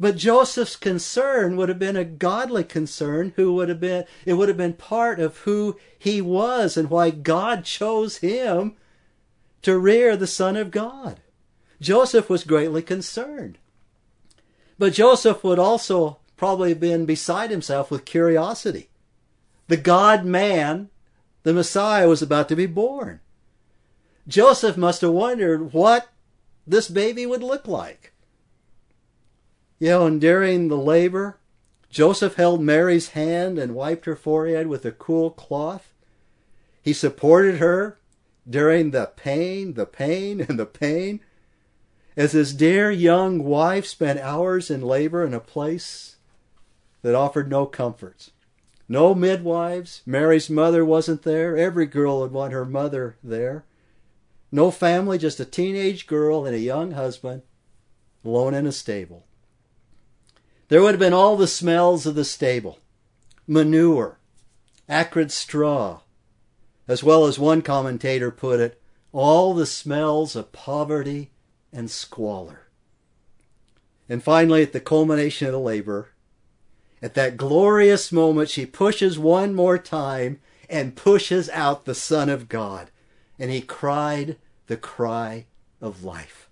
But 0.00 0.16
Joseph's 0.16 0.74
concern 0.74 1.56
would 1.56 1.68
have 1.68 1.78
been 1.78 1.94
a 1.94 2.02
godly 2.02 2.64
concern 2.64 3.32
who 3.36 3.54
would 3.54 3.68
have 3.68 3.78
been 3.78 4.04
it 4.24 4.32
would 4.32 4.48
have 4.48 4.58
been 4.58 4.72
part 4.72 5.20
of 5.20 5.36
who 5.38 5.78
he 5.96 6.20
was 6.20 6.76
and 6.76 6.90
why 6.90 7.10
God 7.10 7.64
chose 7.64 8.16
him 8.16 8.74
to 9.62 9.78
rear 9.78 10.16
the 10.16 10.26
son 10.26 10.56
of 10.56 10.72
God. 10.72 11.20
Joseph 11.80 12.28
was 12.28 12.42
greatly 12.42 12.82
concerned. 12.82 13.58
But 14.76 14.92
Joseph 14.92 15.44
would 15.44 15.60
also 15.60 16.18
probably 16.36 16.74
been 16.74 17.06
beside 17.06 17.50
himself 17.50 17.90
with 17.90 18.04
curiosity. 18.04 18.88
The 19.68 19.76
God 19.76 20.24
man, 20.24 20.90
the 21.42 21.52
Messiah, 21.52 22.08
was 22.08 22.22
about 22.22 22.48
to 22.48 22.56
be 22.56 22.66
born. 22.66 23.20
Joseph 24.28 24.76
must 24.76 25.00
have 25.00 25.12
wondered 25.12 25.72
what 25.72 26.08
this 26.66 26.88
baby 26.88 27.26
would 27.26 27.42
look 27.42 27.66
like. 27.66 28.12
You 29.78 29.88
know, 29.88 30.06
and 30.06 30.20
during 30.20 30.68
the 30.68 30.76
labor, 30.76 31.38
Joseph 31.90 32.34
held 32.34 32.60
Mary's 32.60 33.10
hand 33.10 33.58
and 33.58 33.74
wiped 33.74 34.06
her 34.06 34.16
forehead 34.16 34.66
with 34.66 34.84
a 34.84 34.92
cool 34.92 35.30
cloth. 35.30 35.92
He 36.82 36.92
supported 36.92 37.58
her 37.58 37.98
during 38.48 38.90
the 38.90 39.10
pain, 39.16 39.74
the 39.74 39.86
pain, 39.86 40.40
and 40.48 40.58
the 40.58 40.66
pain 40.66 41.20
as 42.16 42.32
his 42.32 42.54
dear 42.54 42.90
young 42.90 43.44
wife 43.44 43.86
spent 43.86 44.18
hours 44.20 44.70
in 44.70 44.80
labor 44.80 45.24
in 45.24 45.34
a 45.34 45.40
place 45.40 46.15
that 47.02 47.14
offered 47.14 47.50
no 47.50 47.66
comforts. 47.66 48.30
No 48.88 49.14
midwives. 49.14 50.02
Mary's 50.06 50.48
mother 50.48 50.84
wasn't 50.84 51.22
there. 51.22 51.56
Every 51.56 51.86
girl 51.86 52.20
would 52.20 52.32
want 52.32 52.52
her 52.52 52.64
mother 52.64 53.16
there. 53.22 53.64
No 54.52 54.70
family, 54.70 55.18
just 55.18 55.40
a 55.40 55.44
teenage 55.44 56.06
girl 56.06 56.46
and 56.46 56.54
a 56.54 56.60
young 56.60 56.92
husband 56.92 57.42
alone 58.24 58.54
in 58.54 58.66
a 58.66 58.72
stable. 58.72 59.26
There 60.68 60.82
would 60.82 60.92
have 60.92 61.00
been 61.00 61.12
all 61.12 61.36
the 61.36 61.46
smells 61.46 62.06
of 62.06 62.14
the 62.14 62.24
stable 62.24 62.78
manure, 63.46 64.18
acrid 64.88 65.30
straw, 65.30 66.00
as 66.88 67.02
well 67.04 67.26
as 67.26 67.38
one 67.38 67.62
commentator 67.62 68.30
put 68.30 68.58
it, 68.58 68.80
all 69.12 69.54
the 69.54 69.66
smells 69.66 70.34
of 70.34 70.52
poverty 70.52 71.30
and 71.72 71.90
squalor. 71.90 72.62
And 74.08 74.22
finally, 74.22 74.62
at 74.62 74.72
the 74.72 74.80
culmination 74.80 75.46
of 75.46 75.52
the 75.52 75.60
labor, 75.60 76.10
at 77.02 77.14
that 77.14 77.36
glorious 77.36 78.10
moment, 78.10 78.48
she 78.48 78.66
pushes 78.66 79.18
one 79.18 79.54
more 79.54 79.78
time 79.78 80.40
and 80.68 80.96
pushes 80.96 81.48
out 81.50 81.84
the 81.84 81.94
Son 81.94 82.28
of 82.28 82.48
God. 82.48 82.90
And 83.38 83.50
he 83.50 83.60
cried 83.60 84.36
the 84.66 84.76
cry 84.76 85.46
of 85.80 86.04
life. 86.04 86.48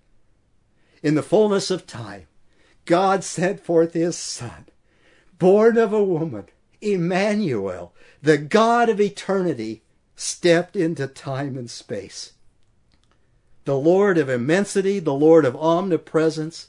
In 1.02 1.14
the 1.14 1.22
fullness 1.22 1.70
of 1.70 1.86
time, 1.86 2.26
God 2.84 3.24
sent 3.24 3.60
forth 3.60 3.94
his 3.94 4.16
Son, 4.16 4.66
born 5.38 5.78
of 5.78 5.92
a 5.92 6.04
woman, 6.04 6.46
Emmanuel, 6.80 7.94
the 8.22 8.38
God 8.38 8.88
of 8.88 9.00
eternity, 9.00 9.82
stepped 10.16 10.76
into 10.76 11.06
time 11.06 11.56
and 11.56 11.70
space. 11.70 12.34
The 13.64 13.76
Lord 13.78 14.18
of 14.18 14.28
immensity, 14.28 14.98
the 14.98 15.14
Lord 15.14 15.46
of 15.46 15.56
omnipresence, 15.56 16.68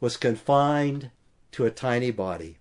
was 0.00 0.18
confined 0.18 1.10
to 1.52 1.64
a 1.64 1.70
tiny 1.70 2.10
body. 2.10 2.58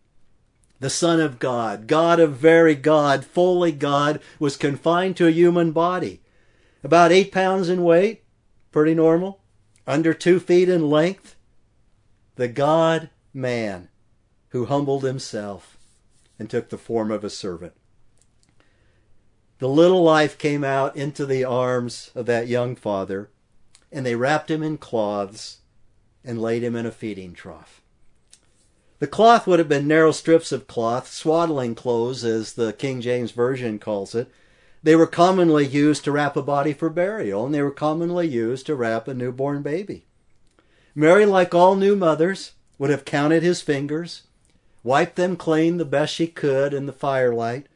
The 0.79 0.89
Son 0.89 1.19
of 1.19 1.39
God, 1.39 1.87
God 1.87 2.19
of 2.19 2.37
very 2.37 2.75
God, 2.75 3.25
fully 3.25 3.71
God, 3.71 4.21
was 4.39 4.55
confined 4.55 5.17
to 5.17 5.27
a 5.27 5.31
human 5.31 5.71
body. 5.71 6.21
About 6.83 7.11
eight 7.11 7.31
pounds 7.31 7.67
in 7.67 7.83
weight, 7.83 8.23
pretty 8.71 8.93
normal, 8.93 9.41
under 9.85 10.13
two 10.13 10.39
feet 10.39 10.69
in 10.69 10.89
length, 10.89 11.35
the 12.35 12.47
God 12.47 13.09
man 13.33 13.89
who 14.49 14.65
humbled 14.65 15.03
himself 15.03 15.77
and 16.37 16.49
took 16.49 16.69
the 16.69 16.77
form 16.77 17.11
of 17.11 17.25
a 17.25 17.29
servant. 17.29 17.73
The 19.59 19.67
little 19.67 20.01
life 20.01 20.37
came 20.37 20.63
out 20.63 20.95
into 20.95 21.25
the 21.25 21.43
arms 21.43 22.11
of 22.15 22.25
that 22.27 22.47
young 22.47 22.77
father, 22.77 23.29
and 23.91 24.05
they 24.05 24.15
wrapped 24.15 24.49
him 24.49 24.63
in 24.63 24.77
cloths 24.77 25.57
and 26.23 26.41
laid 26.41 26.63
him 26.63 26.77
in 26.77 26.85
a 26.85 26.91
feeding 26.91 27.33
trough. 27.33 27.81
The 28.99 29.07
cloth 29.07 29.47
would 29.47 29.59
have 29.59 29.69
been 29.69 29.87
narrow 29.87 30.11
strips 30.11 30.51
of 30.51 30.67
cloth, 30.67 31.09
swaddling 31.09 31.73
clothes, 31.73 32.25
as 32.25 32.53
the 32.53 32.73
King 32.73 32.99
James 32.99 33.31
Version 33.31 33.79
calls 33.79 34.13
it. 34.13 34.29
They 34.83 34.95
were 34.95 35.07
commonly 35.07 35.65
used 35.65 36.03
to 36.03 36.11
wrap 36.11 36.35
a 36.35 36.41
body 36.41 36.73
for 36.73 36.89
burial, 36.89 37.45
and 37.45 37.55
they 37.55 37.61
were 37.61 37.71
commonly 37.71 38.27
used 38.27 38.65
to 38.65 38.75
wrap 38.75 39.07
a 39.07 39.13
newborn 39.13 39.61
baby. 39.61 40.05
Mary, 40.93 41.25
like 41.25 41.55
all 41.55 41.75
new 41.75 41.95
mothers, 41.95 42.51
would 42.77 42.89
have 42.89 43.05
counted 43.05 43.41
his 43.41 43.61
fingers, 43.61 44.23
wiped 44.83 45.15
them 45.15 45.37
clean 45.37 45.77
the 45.77 45.85
best 45.85 46.13
she 46.13 46.27
could 46.27 46.73
in 46.73 46.85
the 46.85 46.93
firelight, 46.93 47.67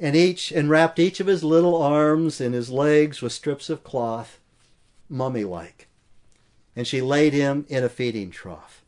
and 0.00 0.16
each 0.16 0.50
and 0.50 0.70
wrapped 0.70 0.98
each 0.98 1.20
of 1.20 1.26
his 1.26 1.44
little 1.44 1.76
arms 1.76 2.40
and 2.40 2.54
his 2.54 2.70
legs 2.70 3.20
with 3.20 3.32
strips 3.32 3.68
of 3.68 3.84
cloth, 3.84 4.38
mummy 5.08 5.44
like. 5.44 5.88
And 6.74 6.86
she 6.86 7.02
laid 7.02 7.34
him 7.34 7.66
in 7.68 7.84
a 7.84 7.88
feeding 7.90 8.30
trough. 8.30 8.81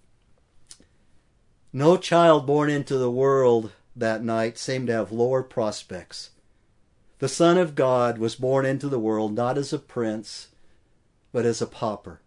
No 1.76 1.96
child 1.96 2.46
born 2.46 2.70
into 2.70 2.96
the 2.98 3.10
world 3.10 3.72
that 3.96 4.22
night 4.22 4.58
seemed 4.58 4.86
to 4.86 4.92
have 4.92 5.10
lower 5.10 5.42
prospects. 5.42 6.30
The 7.18 7.26
Son 7.28 7.58
of 7.58 7.74
God 7.74 8.16
was 8.16 8.36
born 8.36 8.64
into 8.64 8.88
the 8.88 9.00
world 9.00 9.34
not 9.34 9.58
as 9.58 9.72
a 9.72 9.80
prince, 9.80 10.50
but 11.32 11.44
as 11.44 11.60
a 11.60 11.66
pauper. 11.66 12.20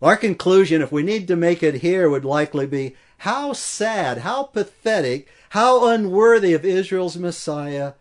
Our 0.00 0.16
conclusion, 0.16 0.80
if 0.80 0.90
we 0.90 1.02
need 1.02 1.28
to 1.28 1.36
make 1.36 1.62
it 1.62 1.82
here, 1.82 2.08
would 2.08 2.24
likely 2.24 2.66
be 2.66 2.96
how 3.18 3.52
sad, 3.52 4.18
how 4.18 4.44
pathetic, 4.44 5.28
how 5.50 5.86
unworthy 5.86 6.54
of 6.54 6.64
Israel's 6.64 7.18
Messiah, 7.18 7.92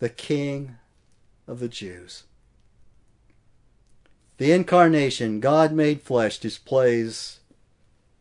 the 0.00 0.08
King 0.08 0.74
of 1.46 1.60
the 1.60 1.68
Jews. 1.68 2.24
The 4.38 4.50
incarnation, 4.50 5.38
God 5.38 5.72
made 5.72 6.02
flesh, 6.02 6.38
displays 6.38 7.38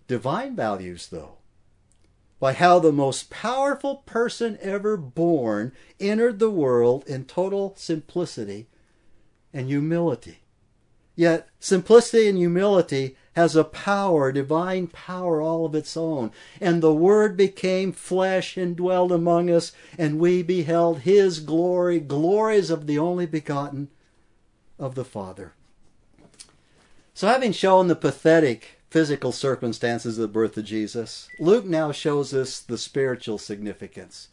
divine 0.07 0.55
values, 0.55 1.07
though, 1.07 1.37
by 2.39 2.53
how 2.53 2.79
the 2.79 2.91
most 2.91 3.29
powerful 3.29 3.97
person 4.05 4.57
ever 4.61 4.97
born 4.97 5.71
entered 5.99 6.39
the 6.39 6.51
world 6.51 7.03
in 7.07 7.25
total 7.25 7.73
simplicity 7.77 8.67
and 9.53 9.67
humility. 9.67 10.39
Yet 11.15 11.47
simplicity 11.59 12.27
and 12.27 12.37
humility 12.37 13.15
has 13.35 13.55
a 13.55 13.63
power, 13.63 14.31
divine 14.31 14.87
power 14.87 15.41
all 15.41 15.65
of 15.65 15.75
its 15.75 15.95
own. 15.95 16.31
And 16.59 16.81
the 16.81 16.93
Word 16.93 17.37
became 17.37 17.91
flesh 17.91 18.57
and 18.57 18.75
dwelled 18.75 19.11
among 19.11 19.49
us, 19.49 19.71
and 19.97 20.19
we 20.19 20.43
beheld 20.43 20.99
His 20.99 21.39
glory, 21.39 21.99
glories 21.99 22.69
of 22.69 22.87
the 22.87 22.99
only 22.99 23.25
begotten 23.25 23.89
of 24.77 24.95
the 24.95 25.05
Father. 25.05 25.53
So, 27.13 27.27
having 27.27 27.53
shown 27.53 27.87
the 27.87 27.95
pathetic 27.95 28.81
physical 28.95 29.33
circumstances 29.33 30.17
of 30.17 30.21
the 30.21 30.27
birth 30.29 30.55
of 30.55 30.63
Jesus, 30.63 31.27
Luke 31.37 31.65
now 31.65 31.91
shows 31.91 32.33
us 32.33 32.61
the 32.61 32.77
spiritual 32.77 33.37
significance 33.37 34.29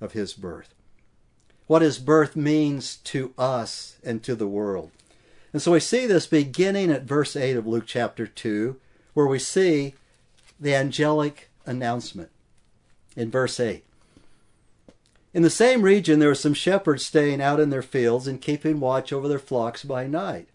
of 0.00 0.12
his 0.12 0.32
birth. 0.32 0.72
What 1.66 1.82
his 1.82 1.98
birth 1.98 2.34
means 2.34 2.96
to 2.96 3.34
us 3.36 3.98
and 4.02 4.22
to 4.22 4.34
the 4.34 4.48
world. 4.48 4.90
And 5.52 5.60
so 5.60 5.72
we 5.72 5.80
see 5.80 6.06
this 6.06 6.26
beginning 6.26 6.90
at 6.90 7.02
verse 7.02 7.36
8 7.36 7.58
of 7.58 7.66
Luke 7.66 7.84
chapter 7.86 8.26
2, 8.26 8.80
where 9.12 9.26
we 9.26 9.38
see 9.38 9.92
the 10.58 10.74
angelic 10.74 11.50
announcement 11.66 12.30
in 13.16 13.30
verse 13.30 13.60
8. 13.60 13.84
In 15.34 15.42
the 15.42 15.50
same 15.50 15.82
region, 15.82 16.20
there 16.20 16.30
were 16.30 16.34
some 16.34 16.54
shepherds 16.54 17.04
staying 17.04 17.42
out 17.42 17.60
in 17.60 17.68
their 17.68 17.82
fields 17.82 18.26
and 18.26 18.40
keeping 18.40 18.80
watch 18.80 19.12
over 19.12 19.28
their 19.28 19.38
flocks 19.38 19.84
by 19.84 20.06
night. 20.06 20.48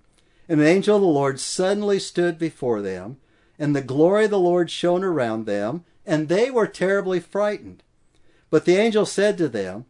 And 0.49 0.59
the 0.59 0.67
angel 0.67 0.95
of 0.95 1.03
the 1.03 1.07
Lord 1.07 1.39
suddenly 1.39 1.99
stood 1.99 2.39
before 2.39 2.81
them, 2.81 3.17
and 3.57 3.75
the 3.75 3.81
glory 3.81 4.25
of 4.25 4.31
the 4.31 4.39
Lord 4.39 4.69
shone 4.69 5.03
around 5.03 5.45
them, 5.45 5.83
and 6.05 6.27
they 6.27 6.51
were 6.51 6.67
terribly 6.67 7.19
frightened. 7.19 7.83
But 8.49 8.65
the 8.65 8.75
angel 8.75 9.05
said 9.05 9.37
to 9.37 9.49
them, 9.49 9.85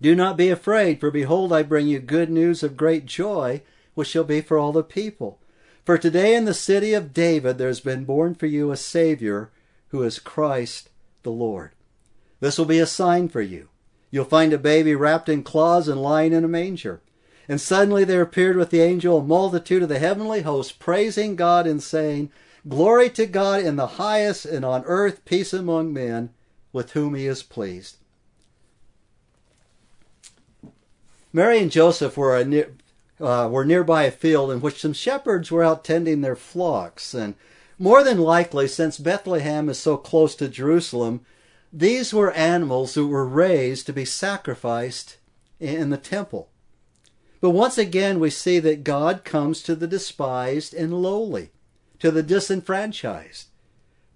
Do 0.00 0.14
not 0.14 0.36
be 0.36 0.50
afraid, 0.50 1.00
for 1.00 1.10
behold, 1.10 1.52
I 1.52 1.62
bring 1.62 1.86
you 1.86 1.98
good 1.98 2.30
news 2.30 2.62
of 2.62 2.76
great 2.76 3.06
joy 3.06 3.62
which 3.94 4.08
shall 4.08 4.24
be 4.24 4.40
for 4.40 4.58
all 4.58 4.72
the 4.72 4.84
people. 4.84 5.38
For 5.84 5.96
today 5.96 6.34
in 6.34 6.44
the 6.44 6.54
city 6.54 6.92
of 6.94 7.14
David 7.14 7.58
there 7.58 7.68
has 7.68 7.80
been 7.80 8.04
born 8.04 8.34
for 8.34 8.46
you 8.46 8.70
a 8.70 8.76
Savior, 8.76 9.50
who 9.88 10.02
is 10.02 10.18
Christ 10.18 10.90
the 11.22 11.30
Lord. 11.30 11.70
This 12.40 12.58
will 12.58 12.66
be 12.66 12.78
a 12.78 12.86
sign 12.86 13.28
for 13.28 13.40
you. 13.40 13.68
You'll 14.10 14.24
find 14.24 14.52
a 14.52 14.58
baby 14.58 14.94
wrapped 14.94 15.28
in 15.28 15.42
cloths 15.42 15.88
and 15.88 16.02
lying 16.02 16.32
in 16.32 16.44
a 16.44 16.48
manger. 16.48 17.00
And 17.48 17.60
suddenly 17.60 18.04
there 18.04 18.22
appeared 18.22 18.56
with 18.56 18.70
the 18.70 18.80
angel 18.80 19.18
a 19.18 19.22
multitude 19.22 19.82
of 19.82 19.88
the 19.88 19.98
heavenly 19.98 20.42
host, 20.42 20.78
praising 20.78 21.36
God 21.36 21.66
and 21.66 21.82
saying, 21.82 22.30
Glory 22.68 23.10
to 23.10 23.26
God 23.26 23.62
in 23.62 23.76
the 23.76 23.86
highest, 23.86 24.44
and 24.44 24.64
on 24.64 24.82
earth 24.86 25.24
peace 25.24 25.52
among 25.52 25.92
men 25.92 26.30
with 26.72 26.92
whom 26.92 27.14
he 27.14 27.26
is 27.26 27.42
pleased. 27.42 27.96
Mary 31.32 31.58
and 31.58 31.70
Joseph 31.70 32.16
were, 32.16 32.42
near, 32.44 32.72
uh, 33.20 33.48
were 33.50 33.64
nearby 33.64 34.04
a 34.04 34.10
field 34.10 34.50
in 34.50 34.60
which 34.60 34.80
some 34.80 34.92
shepherds 34.92 35.50
were 35.50 35.62
out 35.62 35.84
tending 35.84 36.22
their 36.22 36.34
flocks. 36.34 37.14
And 37.14 37.34
more 37.78 38.02
than 38.02 38.18
likely, 38.18 38.66
since 38.66 38.98
Bethlehem 38.98 39.68
is 39.68 39.78
so 39.78 39.96
close 39.96 40.34
to 40.36 40.48
Jerusalem, 40.48 41.20
these 41.72 42.14
were 42.14 42.32
animals 42.32 42.94
that 42.94 43.06
were 43.06 43.26
raised 43.26 43.86
to 43.86 43.92
be 43.92 44.04
sacrificed 44.04 45.18
in 45.60 45.90
the 45.90 45.98
temple. 45.98 46.48
But 47.40 47.50
once 47.50 47.76
again, 47.76 48.18
we 48.18 48.30
see 48.30 48.58
that 48.60 48.82
God 48.82 49.24
comes 49.24 49.62
to 49.62 49.74
the 49.74 49.86
despised 49.86 50.72
and 50.72 51.02
lowly, 51.02 51.50
to 52.00 52.10
the 52.10 52.22
disenfranchised, 52.22 53.48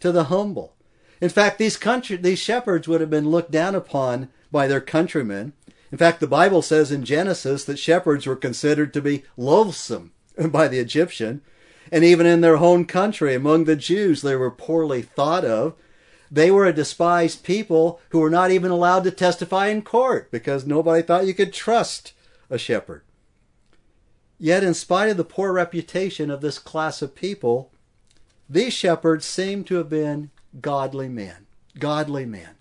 to 0.00 0.12
the 0.12 0.24
humble. 0.24 0.74
In 1.20 1.28
fact, 1.28 1.58
these 1.58 1.76
country, 1.76 2.16
these 2.16 2.38
shepherds 2.38 2.88
would 2.88 3.00
have 3.00 3.10
been 3.10 3.30
looked 3.30 3.50
down 3.50 3.74
upon 3.74 4.28
by 4.50 4.66
their 4.66 4.80
countrymen. 4.80 5.52
In 5.92 5.98
fact, 5.98 6.20
the 6.20 6.26
Bible 6.26 6.62
says 6.62 6.90
in 6.90 7.04
Genesis 7.04 7.64
that 7.64 7.78
shepherds 7.78 8.26
were 8.26 8.36
considered 8.36 8.94
to 8.94 9.02
be 9.02 9.24
loathsome 9.36 10.12
by 10.48 10.68
the 10.68 10.78
Egyptian. 10.78 11.42
And 11.92 12.04
even 12.04 12.26
in 12.26 12.40
their 12.40 12.56
own 12.56 12.84
country, 12.84 13.34
among 13.34 13.64
the 13.64 13.76
Jews, 13.76 14.22
they 14.22 14.36
were 14.36 14.50
poorly 14.50 15.02
thought 15.02 15.44
of. 15.44 15.74
They 16.30 16.50
were 16.50 16.66
a 16.66 16.72
despised 16.72 17.42
people 17.42 18.00
who 18.10 18.20
were 18.20 18.30
not 18.30 18.52
even 18.52 18.70
allowed 18.70 19.02
to 19.04 19.10
testify 19.10 19.66
in 19.66 19.82
court 19.82 20.30
because 20.30 20.64
nobody 20.64 21.02
thought 21.02 21.26
you 21.26 21.34
could 21.34 21.52
trust 21.52 22.12
a 22.48 22.56
shepherd. 22.56 23.02
Yet, 24.42 24.64
in 24.64 24.72
spite 24.72 25.11
of 25.11 25.18
the 25.18 25.24
poor 25.24 25.53
reputation 25.53 26.31
of 26.31 26.40
this 26.40 26.59
class 26.59 27.03
of 27.03 27.14
people, 27.14 27.70
these 28.48 28.72
shepherds 28.72 29.26
seem 29.26 29.64
to 29.64 29.74
have 29.74 29.90
been 29.90 30.31
godly 30.62 31.11
men. 31.11 31.46
Godly 31.79 32.24
men. 32.24 32.55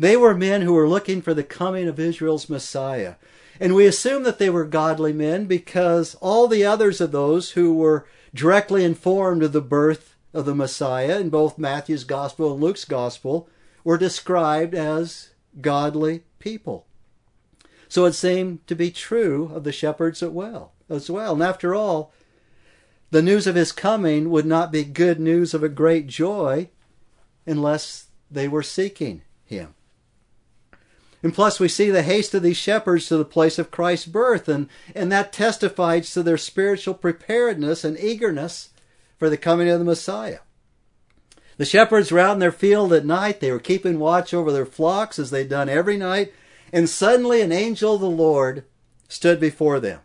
They 0.00 0.16
were 0.16 0.34
men 0.34 0.62
who 0.62 0.72
were 0.72 0.88
looking 0.88 1.22
for 1.22 1.32
the 1.32 1.44
coming 1.44 1.86
of 1.86 2.00
Israel's 2.00 2.50
Messiah. 2.50 3.14
And 3.60 3.76
we 3.76 3.86
assume 3.86 4.24
that 4.24 4.40
they 4.40 4.50
were 4.50 4.64
godly 4.64 5.12
men 5.12 5.46
because 5.46 6.16
all 6.16 6.48
the 6.48 6.64
others 6.64 7.00
of 7.00 7.12
those 7.12 7.52
who 7.52 7.72
were 7.72 8.04
directly 8.34 8.84
informed 8.84 9.44
of 9.44 9.52
the 9.52 9.60
birth 9.60 10.16
of 10.34 10.44
the 10.44 10.56
Messiah 10.56 11.20
in 11.20 11.30
both 11.30 11.56
Matthew's 11.56 12.02
Gospel 12.04 12.52
and 12.52 12.60
Luke's 12.60 12.84
Gospel 12.84 13.48
were 13.84 13.96
described 13.96 14.74
as 14.74 15.30
godly 15.60 16.24
people. 16.40 16.86
So 17.88 18.06
it 18.06 18.14
seemed 18.14 18.66
to 18.66 18.74
be 18.74 18.90
true 18.90 19.52
of 19.54 19.62
the 19.62 19.72
shepherds 19.72 20.20
as 20.22 20.30
well. 20.30 20.72
As 20.90 21.08
well. 21.08 21.34
And 21.34 21.42
after 21.42 21.74
all, 21.74 22.12
the 23.10 23.22
news 23.22 23.46
of 23.46 23.54
his 23.54 23.72
coming 23.72 24.28
would 24.28 24.44
not 24.44 24.72
be 24.72 24.84
good 24.84 25.20
news 25.20 25.54
of 25.54 25.62
a 25.62 25.68
great 25.68 26.08
joy 26.08 26.68
unless 27.46 28.06
they 28.30 28.48
were 28.48 28.62
seeking 28.62 29.22
him. 29.44 29.74
And 31.22 31.34
plus, 31.34 31.60
we 31.60 31.68
see 31.68 31.90
the 31.90 32.02
haste 32.02 32.34
of 32.34 32.42
these 32.42 32.56
shepherds 32.56 33.08
to 33.08 33.16
the 33.16 33.24
place 33.24 33.58
of 33.58 33.70
Christ's 33.70 34.06
birth, 34.06 34.48
and, 34.48 34.68
and 34.94 35.12
that 35.12 35.32
testifies 35.32 36.12
to 36.12 36.22
their 36.22 36.38
spiritual 36.38 36.94
preparedness 36.94 37.84
and 37.84 37.98
eagerness 37.98 38.70
for 39.18 39.28
the 39.28 39.36
coming 39.36 39.68
of 39.68 39.78
the 39.78 39.84
Messiah. 39.84 40.38
The 41.58 41.66
shepherds 41.66 42.10
were 42.10 42.20
out 42.20 42.32
in 42.32 42.38
their 42.38 42.50
field 42.50 42.90
at 42.94 43.04
night. 43.04 43.40
They 43.40 43.52
were 43.52 43.58
keeping 43.58 43.98
watch 43.98 44.32
over 44.32 44.50
their 44.50 44.64
flocks 44.64 45.18
as 45.18 45.30
they'd 45.30 45.50
done 45.50 45.68
every 45.68 45.98
night. 45.98 46.32
And 46.72 46.88
suddenly 46.88 47.42
an 47.42 47.52
angel 47.52 47.96
of 47.96 48.00
the 48.00 48.08
Lord 48.08 48.64
stood 49.08 49.38
before 49.38 49.78
them. 49.78 50.00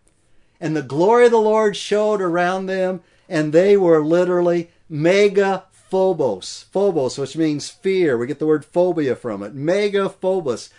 And 0.59 0.75
the 0.75 0.81
glory 0.81 1.25
of 1.25 1.31
the 1.31 1.37
Lord 1.37 1.75
showed 1.75 2.21
around 2.21 2.65
them, 2.65 3.01
and 3.27 3.51
they 3.51 3.75
were 3.75 4.03
literally 4.03 4.71
mega 4.89 5.65
phobos. 5.71 6.65
Phobos, 6.71 7.17
which 7.17 7.37
means 7.37 7.69
fear. 7.69 8.17
We 8.17 8.27
get 8.27 8.39
the 8.39 8.45
word 8.45 8.65
phobia 8.65 9.15
from 9.15 9.43
it. 9.43 9.53
Mega 9.53 10.09
phobos. 10.09 10.69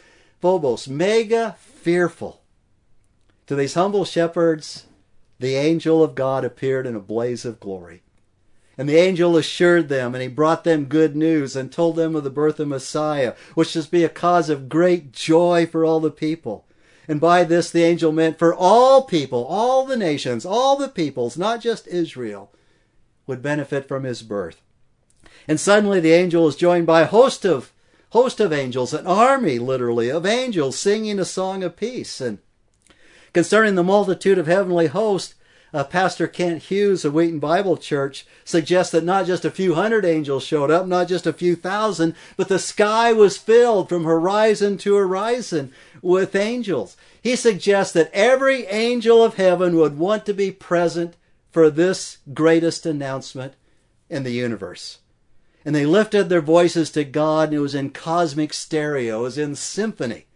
Phobos. 0.41 0.89
Mega 0.89 1.57
fearful. 1.59 2.43
To 3.47 3.55
these 3.55 3.75
humble 3.75 4.05
shepherds, 4.05 4.87
the 5.39 5.55
angel 5.55 6.03
of 6.03 6.15
God 6.15 6.45
appeared 6.45 6.87
in 6.87 6.97
a 6.97 7.01
blaze 7.01 7.45
of 7.45 7.61
glory. 7.61 8.03
And 8.79 8.89
the 8.89 8.97
angel 8.97 9.37
assured 9.37 9.89
them, 9.89 10.15
and 10.15 10.21
he 10.21 10.29
brought 10.29 10.65
them 10.65 10.85
good 10.85 11.17
news 11.17 11.57
and 11.57 11.73
told 11.73 11.97
them 11.97 12.15
of 12.15 12.25
the 12.25 12.31
birth 12.31 12.61
of 12.61 12.69
Messiah, 12.69 13.35
which 13.55 13.69
should 13.69 13.91
be 13.91 14.05
a 14.05 14.09
cause 14.09 14.51
of 14.51 14.69
great 14.69 15.12
joy 15.12 15.67
for 15.67 15.85
all 15.85 16.01
the 16.01 16.11
people. 16.11 16.67
And 17.09 17.21
by 17.21 17.45
this 17.45 17.71
the 17.71 17.85
angel 17.85 18.12
meant 18.12 18.38
for 18.38 18.55
all 18.55 19.03
people, 19.05 19.45
all 19.45 19.87
the 19.87 19.97
nations, 19.97 20.45
all 20.45 20.77
the 20.77 20.88
peoples, 20.88 21.37
not 21.37 21.61
just 21.61 21.87
Israel, 21.87 22.51
would 23.27 23.42
benefit 23.42 23.87
from 23.87 24.05
his 24.05 24.23
birth. 24.23 24.61
And 25.49 25.61
suddenly 25.61 26.01
the 26.01 26.12
angel 26.12 26.49
is 26.49 26.57
joined 26.57 26.87
by 26.87 27.03
a 27.03 27.07
host 27.07 27.45
of 27.45 27.73
host 28.11 28.40
of 28.40 28.53
angels, 28.53 28.92
an 28.92 29.07
army 29.07 29.59
literally 29.59 30.11
of 30.11 30.27
angels 30.27 30.79
singing 30.79 31.19
a 31.19 31.25
song 31.25 31.62
of 31.62 31.77
peace. 31.77 32.21
And 32.21 32.38
concerning 33.33 33.75
the 33.75 33.85
multitude 33.85 34.38
of 34.38 34.47
heavenly 34.47 34.88
hosts, 34.88 35.36
uh, 35.72 35.85
Pastor 35.85 36.26
Kent 36.26 36.64
Hughes 36.64 37.05
of 37.05 37.14
Wheaton 37.14 37.38
Bible 37.38 37.76
Church 37.76 38.26
suggests 38.44 38.92
that 38.92 39.05
not 39.05 39.26
just 39.26 39.44
a 39.44 39.50
few 39.50 39.74
hundred 39.74 40.05
angels 40.05 40.44
showed 40.44 40.70
up, 40.70 40.87
not 40.87 41.09
just 41.09 41.26
a 41.26 41.33
few 41.33 41.57
thousand, 41.57 42.14
but 42.37 42.48
the 42.48 42.59
sky 42.59 43.12
was 43.12 43.37
filled 43.37 43.88
from 43.88 44.05
horizon 44.05 44.79
to 44.79 44.94
horizon 44.94 45.72
with 46.02 46.35
angels. 46.35 46.96
He 47.20 47.37
suggests 47.37 47.92
that 47.94 48.11
every 48.12 48.66
angel 48.66 49.22
of 49.22 49.35
heaven 49.35 49.76
would 49.76 49.98
want 49.98 50.26
to 50.26 50.35
be 50.35 50.50
present 50.50 51.16
for 51.50 51.70
this 51.70 52.18
greatest 52.33 52.87
announcement 52.87 53.55
in 54.09 54.22
the 54.22 54.33
universe 54.33 54.98
and 55.66 55.74
they 55.74 55.85
lifted 55.85 56.29
their 56.29 56.40
voices 56.40 56.92
to 56.92 57.02
God, 57.02 57.48
and 57.48 57.57
it 57.57 57.59
was 57.59 57.74
in 57.74 57.90
cosmic 57.90 58.52
stereo, 58.52 59.18
it 59.18 59.22
was 59.22 59.37
in 59.37 59.57
symphony. 59.57 60.26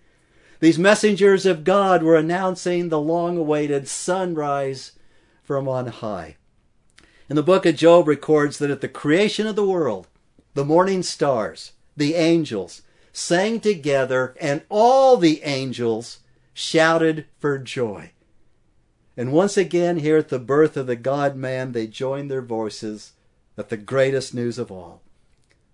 These 0.58 0.76
messengers 0.76 1.46
of 1.46 1.62
God 1.62 2.02
were 2.02 2.16
announcing 2.16 2.88
the 2.88 3.00
long 3.00 3.38
awaited 3.38 3.86
sunrise 3.86 4.90
from 5.50 5.66
on 5.66 5.88
high. 5.88 6.36
And 7.28 7.36
the 7.36 7.42
book 7.42 7.66
of 7.66 7.74
Job 7.74 8.06
records 8.06 8.58
that 8.58 8.70
at 8.70 8.82
the 8.82 8.88
creation 8.88 9.48
of 9.48 9.56
the 9.56 9.66
world, 9.66 10.06
the 10.54 10.64
morning 10.64 11.02
stars, 11.02 11.72
the 11.96 12.14
angels, 12.14 12.82
sang 13.12 13.58
together, 13.58 14.36
and 14.40 14.62
all 14.68 15.16
the 15.16 15.42
angels 15.42 16.20
shouted 16.54 17.26
for 17.40 17.58
joy. 17.58 18.12
And 19.16 19.32
once 19.32 19.56
again, 19.56 19.96
here 19.96 20.18
at 20.18 20.28
the 20.28 20.38
birth 20.38 20.76
of 20.76 20.86
the 20.86 20.94
God 20.94 21.34
man, 21.34 21.72
they 21.72 21.88
joined 21.88 22.30
their 22.30 22.42
voices 22.42 23.14
at 23.58 23.70
the 23.70 23.76
greatest 23.76 24.32
news 24.32 24.56
of 24.56 24.70
all 24.70 25.02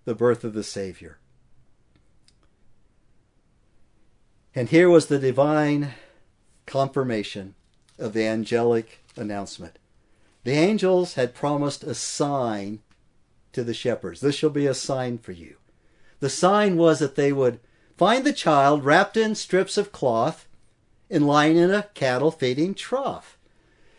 the 0.07 0.15
birth 0.15 0.43
of 0.43 0.55
the 0.55 0.65
Savior. 0.65 1.19
And 4.55 4.71
here 4.71 4.89
was 4.89 5.09
the 5.09 5.19
divine 5.19 5.93
confirmation 6.65 7.55
of 7.99 8.15
the 8.15 8.25
angelic 8.25 9.01
announcement. 9.19 9.79
The 10.45 10.53
angels 10.53 11.15
had 11.15 11.35
promised 11.35 11.83
a 11.83 11.95
sign 11.95 12.81
to 13.53 13.65
the 13.65 13.75
shepherds. 13.75 14.21
This 14.21 14.35
shall 14.35 14.51
be 14.51 14.67
a 14.67 14.75
sign 14.75 15.19
for 15.19 15.33
you. 15.33 15.57
The 16.21 16.31
sign 16.31 16.77
was 16.77 16.99
that 17.01 17.17
they 17.17 17.33
would 17.33 17.59
find 17.97 18.25
the 18.25 18.33
child 18.33 18.85
wrapped 18.85 19.17
in 19.17 19.35
strips 19.35 19.77
of 19.77 19.93
cloth 19.93 20.47
and 21.11 21.27
lying 21.27 21.57
in 21.57 21.71
a 21.71 21.89
cattle 21.95 22.31
feeding 22.31 22.75
trough. 22.75 23.39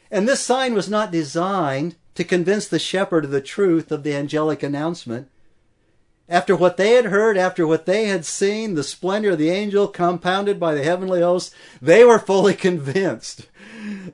And 0.09 0.27
this 0.27 0.41
sign 0.41 0.73
was 0.73 0.89
not 0.89 1.11
designed 1.11 1.95
to 2.15 2.23
convince 2.23 2.67
the 2.67 2.79
shepherd 2.79 3.25
of 3.25 3.31
the 3.31 3.41
truth 3.41 3.91
of 3.91 4.03
the 4.03 4.15
angelic 4.15 4.63
announcement, 4.63 5.29
after 6.29 6.55
what 6.55 6.75
they 6.75 6.91
had 6.91 7.05
heard, 7.05 7.37
after 7.37 7.65
what 7.65 7.85
they 7.85 8.05
had 8.05 8.25
seen, 8.25 8.75
the 8.75 8.83
splendor 8.83 9.31
of 9.31 9.37
the 9.37 9.49
angel 9.49 9.87
compounded 9.87 10.59
by 10.59 10.73
the 10.73 10.83
heavenly 10.83 11.21
hosts, 11.21 11.55
they 11.81 12.03
were 12.03 12.19
fully 12.19 12.53
convinced. 12.67 13.47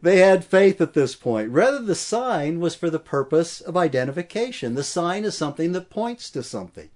They 0.02 0.18
had 0.18 0.46
faith 0.46 0.80
at 0.80 0.94
this 0.94 1.16
point. 1.16 1.50
Rather, 1.50 1.80
the 1.80 1.96
sign 1.96 2.60
was 2.60 2.76
for 2.76 2.90
the 2.90 3.00
purpose 3.00 3.62
of 3.62 3.76
identification. 3.76 4.76
The 4.76 4.84
sign 4.84 5.24
is 5.24 5.36
something 5.36 5.72
that 5.72 5.90
points 5.90 6.30
to 6.32 6.44
something. 6.44 6.90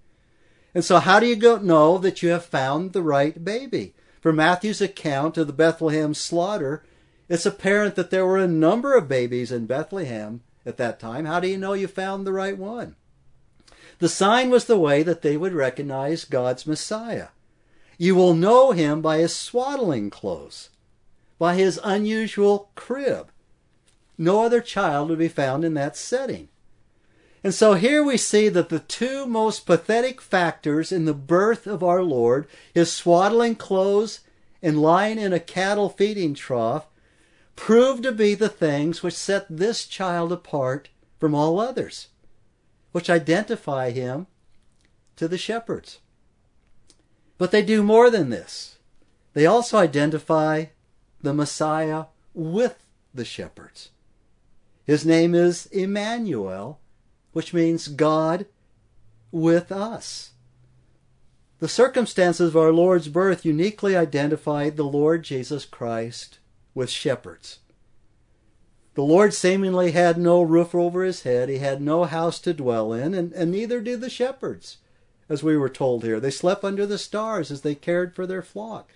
And 0.76 0.86
so, 0.86 1.00
how 1.00 1.20
do 1.20 1.26
you 1.26 1.36
go 1.36 1.58
know 1.58 1.98
that 1.98 2.22
you 2.22 2.30
have 2.30 2.46
found 2.46 2.94
the 2.94 3.02
right 3.02 3.44
baby? 3.44 3.96
From 4.22 4.36
Matthew's 4.36 4.82
account 4.82 5.38
of 5.38 5.48
the 5.48 5.54
Bethlehem 5.54 6.14
slaughter, 6.14 6.84
it's 7.30 7.46
apparent 7.46 7.96
that 7.96 8.12
there 8.12 8.26
were 8.26 8.38
a 8.38 8.48
number 8.48 8.96
of 8.96 9.08
babies 9.08 9.52
in 9.52 9.66
Bethlehem 9.66 10.42
at 10.66 10.78
that 10.78 11.00
time. 11.00 11.26
How 11.26 11.40
do 11.40 11.48
you 11.48 11.58
know 11.58 11.74
you 11.74 11.88
found 11.88 12.28
the 12.28 12.34
right 12.34 12.58
one? 12.58 12.96
The 14.00 14.10
sign 14.10 14.50
was 14.50 14.66
the 14.66 14.78
way 14.78 15.02
that 15.04 15.22
they 15.22 15.38
would 15.38 15.54
recognize 15.54 16.24
God's 16.24 16.68
Messiah. 16.68 17.30
You 17.98 18.16
will 18.16 18.36
know 18.36 18.72
him 18.72 19.02
by 19.02 19.18
his 19.18 19.36
swaddling 19.36 20.10
clothes, 20.10 20.70
by 21.40 21.56
his 21.56 21.80
unusual 21.84 22.70
crib. 22.76 23.32
No 24.18 24.44
other 24.44 24.62
child 24.62 25.10
would 25.10 25.20
be 25.20 25.28
found 25.28 25.66
in 25.66 25.74
that 25.76 25.98
setting. 25.98 26.50
And 27.44 27.54
so 27.54 27.76
here 27.76 28.04
we 28.04 28.18
see 28.18 28.50
that 28.50 28.70
the 28.70 28.80
two 28.80 29.26
most 29.26 29.66
pathetic 29.66 30.22
factors 30.22 30.92
in 30.92 31.06
the 31.06 31.14
birth 31.14 31.66
of 31.66 31.84
our 31.84 32.04
Lord, 32.04 32.48
his 32.74 32.92
swaddling 32.92 33.56
clothes 33.56 34.22
and 34.62 34.82
lying 34.82 35.18
in 35.18 35.34
a 35.34 35.40
cattle 35.40 35.90
feeding 35.90 36.34
trough 36.34 36.88
prove 37.56 38.02
to 38.02 38.12
be 38.12 38.36
the 38.36 38.50
things 38.50 39.02
which 39.02 39.14
set 39.14 39.46
this 39.50 39.86
child 39.86 40.32
apart 40.32 40.90
from 41.20 41.34
all 41.34 41.60
others, 41.60 42.08
which 42.98 43.12
identify 43.12 43.92
him 43.92 44.26
to 45.16 45.28
the 45.28 45.38
shepherds. 45.38 46.00
But 47.38 47.52
they 47.52 47.62
do 47.62 47.84
more 47.84 48.10
than 48.10 48.32
this. 48.32 48.80
They 49.36 49.46
also 49.46 49.78
identify 49.78 50.66
the 51.22 51.32
Messiah 51.32 52.06
with 52.34 52.84
the 53.14 53.24
shepherds. 53.24 53.92
His 54.84 55.06
name 55.06 55.36
is 55.36 55.68
Emmanuel, 55.68 56.80
which 57.34 57.54
means 57.54 57.88
God 57.88 58.48
with 59.32 59.72
us. 59.72 60.32
The 61.60 61.70
circumstances 61.70 62.50
of 62.50 62.58
our 62.58 62.74
Lord's 62.74 63.10
birth 63.10 63.46
uniquely 63.46 63.96
identified 63.96 64.76
the 64.76 64.84
Lord 64.86 65.22
Jesus 65.22 65.66
Christ 65.66 66.40
with 66.74 66.90
shepherds. 66.90 67.60
The 68.98 69.04
Lord 69.04 69.36
seemingly 69.36 69.92
had 69.92 70.18
no 70.18 70.42
roof 70.42 70.74
over 70.74 71.04
his 71.04 71.22
head, 71.22 71.50
he 71.50 71.60
had 71.60 71.84
no 71.84 72.06
house 72.06 72.40
to 72.40 72.52
dwell 72.52 72.94
in, 72.94 73.14
and, 73.14 73.32
and 73.34 73.52
neither 73.52 73.80
did 73.80 74.02
the 74.02 74.10
shepherds, 74.10 74.78
as 75.30 75.44
we 75.44 75.56
were 75.56 75.70
told 75.70 76.04
here. 76.04 76.20
They 76.20 76.32
slept 76.32 76.64
under 76.64 76.84
the 76.84 76.98
stars 76.98 77.52
as 77.52 77.62
they 77.62 77.76
cared 77.76 78.16
for 78.16 78.26
their 78.26 78.42
flock. 78.42 78.90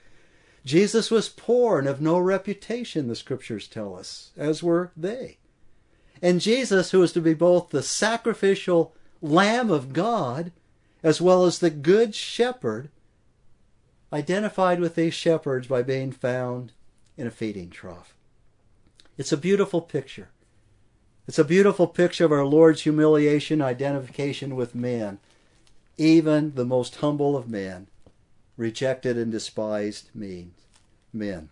Jesus 0.65 1.11
was 1.11 1.29
poor 1.29 1.77
and 1.77 1.87
of 1.87 2.01
no 2.01 2.17
reputation, 2.17 3.09
the 3.09 3.15
scriptures 3.15 3.67
tell 3.67 3.95
us, 3.95 4.31
as 4.35 4.63
were 4.63 4.91
they. 4.97 5.37
And 6.19 6.41
Jesus, 6.41 6.89
who 6.89 7.01
was 7.01 7.13
to 7.13 7.21
be 7.21 7.35
both 7.35 7.69
the 7.69 7.83
sacrificial 7.83 8.95
Lamb 9.21 9.69
of 9.69 9.93
God 9.93 10.51
as 11.03 11.21
well 11.21 11.45
as 11.45 11.59
the 11.59 11.69
Good 11.69 12.15
Shepherd, 12.15 12.89
identified 14.11 14.79
with 14.79 14.95
these 14.95 15.13
shepherds 15.13 15.67
by 15.67 15.83
being 15.83 16.11
found 16.11 16.71
in 17.17 17.27
a 17.27 17.31
feeding 17.31 17.69
trough. 17.69 18.15
It's 19.21 19.31
a 19.31 19.37
beautiful 19.37 19.81
picture. 19.81 20.29
It's 21.27 21.37
a 21.37 21.43
beautiful 21.43 21.85
picture 21.85 22.25
of 22.25 22.31
our 22.31 22.43
Lord's 22.43 22.81
humiliation, 22.81 23.61
identification 23.61 24.55
with 24.55 24.73
man, 24.73 25.19
even 25.95 26.55
the 26.55 26.65
most 26.65 26.95
humble 26.95 27.37
of 27.37 27.47
men, 27.47 27.85
rejected 28.57 29.19
and 29.19 29.31
despised 29.31 30.09
men. 30.15 31.49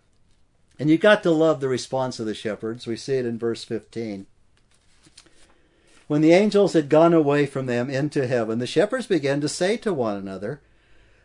And 0.80 0.90
you 0.90 0.98
got 0.98 1.22
to 1.22 1.30
love 1.30 1.60
the 1.60 1.68
response 1.68 2.18
of 2.18 2.26
the 2.26 2.34
shepherds. 2.34 2.88
We 2.88 2.96
see 2.96 3.18
it 3.18 3.24
in 3.24 3.38
verse 3.38 3.62
15. 3.62 4.26
When 6.08 6.22
the 6.22 6.32
angels 6.32 6.72
had 6.72 6.88
gone 6.88 7.14
away 7.14 7.46
from 7.46 7.66
them 7.66 7.88
into 7.88 8.26
heaven, 8.26 8.58
the 8.58 8.66
shepherds 8.66 9.06
began 9.06 9.40
to 9.42 9.48
say 9.48 9.76
to 9.76 9.94
one 9.94 10.16
another, 10.16 10.60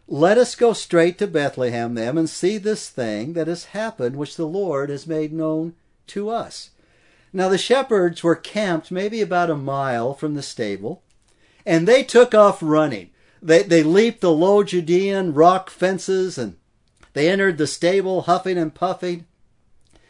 Let 0.07 0.37
us 0.37 0.53
go 0.53 0.73
straight 0.73 1.17
to 1.17 1.25
Bethlehem, 1.25 1.95
then, 1.95 2.19
and 2.19 2.29
see 2.29 2.59
this 2.59 2.87
thing 2.87 3.33
that 3.33 3.47
has 3.47 3.65
happened, 3.73 4.15
which 4.15 4.35
the 4.35 4.45
Lord 4.45 4.91
has 4.91 5.07
made 5.07 5.33
known 5.33 5.73
to 6.07 6.29
us. 6.29 6.71
Now 7.33 7.49
the 7.49 7.57
shepherds 7.57 8.23
were 8.23 8.35
camped 8.35 8.91
maybe 8.91 9.21
about 9.21 9.49
a 9.49 9.55
mile 9.55 10.13
from 10.13 10.35
the 10.35 10.41
stable, 10.41 11.03
and 11.65 11.87
they 11.87 12.03
took 12.03 12.33
off 12.33 12.59
running. 12.61 13.09
They, 13.41 13.63
they 13.63 13.83
leaped 13.83 14.21
the 14.21 14.31
low 14.31 14.63
Judean 14.63 15.33
rock 15.33 15.69
fences 15.69 16.37
and 16.37 16.55
they 17.13 17.29
entered 17.29 17.57
the 17.57 17.67
stable 17.67 18.23
huffing 18.23 18.57
and 18.57 18.73
puffing, 18.73 19.25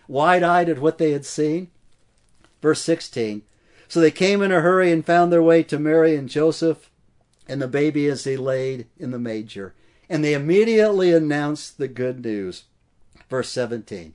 wide 0.07 0.43
eyed 0.43 0.69
at 0.69 0.79
what 0.79 0.97
they 0.97 1.11
had 1.11 1.25
seen. 1.25 1.69
Verse 2.61 2.81
16 2.81 3.43
so 3.87 3.99
they 3.99 4.11
came 4.11 4.41
in 4.41 4.51
a 4.51 4.61
hurry 4.61 4.91
and 4.91 5.05
found 5.05 5.31
their 5.31 5.43
way 5.43 5.63
to 5.63 5.79
Mary 5.79 6.15
and 6.15 6.29
Joseph 6.29 6.89
and 7.47 7.61
the 7.61 7.67
baby 7.67 8.07
as 8.07 8.23
he 8.23 8.35
laid 8.35 8.87
in 8.97 9.11
the 9.11 9.19
manger. 9.19 9.73
And 10.09 10.23
they 10.23 10.33
immediately 10.33 11.13
announced 11.13 11.77
the 11.77 11.87
good 11.87 12.23
news. 12.23 12.63
Verse 13.29 13.49
17. 13.49 14.14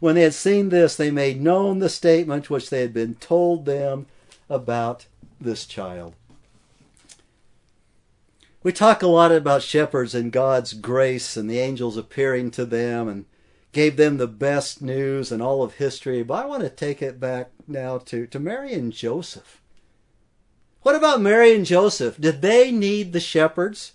When 0.00 0.14
they 0.14 0.22
had 0.22 0.34
seen 0.34 0.68
this, 0.68 0.96
they 0.96 1.10
made 1.10 1.40
known 1.40 1.78
the 1.78 1.88
statement 1.88 2.50
which 2.50 2.70
they 2.70 2.80
had 2.80 2.92
been 2.92 3.14
told 3.14 3.64
them 3.64 4.06
about 4.48 5.06
this 5.40 5.66
child. 5.66 6.14
We 8.62 8.72
talk 8.72 9.02
a 9.02 9.06
lot 9.06 9.30
about 9.30 9.62
shepherds 9.62 10.14
and 10.14 10.32
God's 10.32 10.72
grace 10.72 11.36
and 11.36 11.48
the 11.48 11.60
angels 11.60 11.96
appearing 11.96 12.50
to 12.52 12.64
them 12.64 13.08
and 13.08 13.24
gave 13.72 13.96
them 13.96 14.16
the 14.16 14.26
best 14.26 14.82
news 14.82 15.30
in 15.30 15.40
all 15.40 15.62
of 15.62 15.74
history. 15.74 16.22
But 16.22 16.42
I 16.42 16.46
want 16.46 16.62
to 16.62 16.70
take 16.70 17.00
it 17.00 17.20
back 17.20 17.50
now 17.68 17.98
to, 17.98 18.26
to 18.26 18.40
Mary 18.40 18.72
and 18.72 18.92
Joseph. 18.92 19.60
What 20.82 20.94
about 20.94 21.20
Mary 21.20 21.54
and 21.54 21.64
Joseph? 21.64 22.20
Did 22.20 22.42
they 22.42 22.70
need 22.70 23.12
the 23.12 23.20
shepherds? 23.20 23.92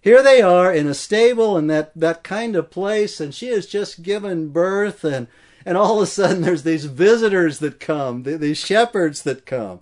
Here 0.00 0.22
they 0.22 0.40
are 0.40 0.72
in 0.72 0.86
a 0.86 0.94
stable 0.94 1.56
in 1.56 1.66
that, 1.66 1.92
that 1.96 2.22
kind 2.22 2.54
of 2.56 2.70
place, 2.70 3.20
and 3.20 3.34
she 3.34 3.48
has 3.48 3.66
just 3.66 4.02
given 4.02 4.48
birth, 4.50 5.04
and, 5.04 5.26
and 5.66 5.76
all 5.76 5.96
of 5.96 6.04
a 6.04 6.06
sudden 6.06 6.42
there's 6.42 6.62
these 6.62 6.84
visitors 6.84 7.58
that 7.58 7.80
come, 7.80 8.22
these 8.22 8.58
shepherds 8.58 9.22
that 9.22 9.44
come. 9.44 9.80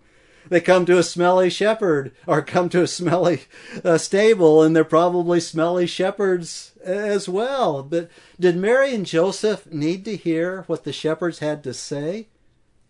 They 0.49 0.61
come 0.61 0.87
to 0.87 0.99
a 0.99 1.03
smelly 1.03 1.51
shepherd 1.51 2.13
or 2.27 2.41
come 2.41 2.69
to 2.71 2.83
a 2.83 2.87
smelly 2.87 3.43
uh, 3.85 3.99
stable, 3.99 4.63
and 4.63 4.75
they're 4.75 4.85
probably 4.85 5.41
smelly 5.41 5.87
shepherds 5.87 6.73
as 6.83 7.29
well. 7.29 7.83
But 7.83 8.11
did 8.39 8.57
Mary 8.57 8.95
and 8.95 9.05
Joseph 9.05 9.71
need 9.73 10.05
to 10.05 10.17
hear 10.17 10.63
what 10.63 10.85
the 10.85 10.93
shepherds 10.93 11.41
had 11.41 11.65
to 11.65 11.75
say 11.75 12.29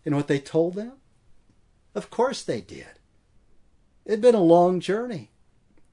and 0.05 0.15
what 0.15 0.27
they 0.27 0.39
told 0.39 0.75
them? 0.75 0.93
Of 1.95 2.09
course 2.11 2.43
they 2.43 2.61
did. 2.61 2.99
It'd 4.05 4.21
been 4.21 4.35
a 4.35 4.41
long 4.41 4.79
journey, 4.79 5.31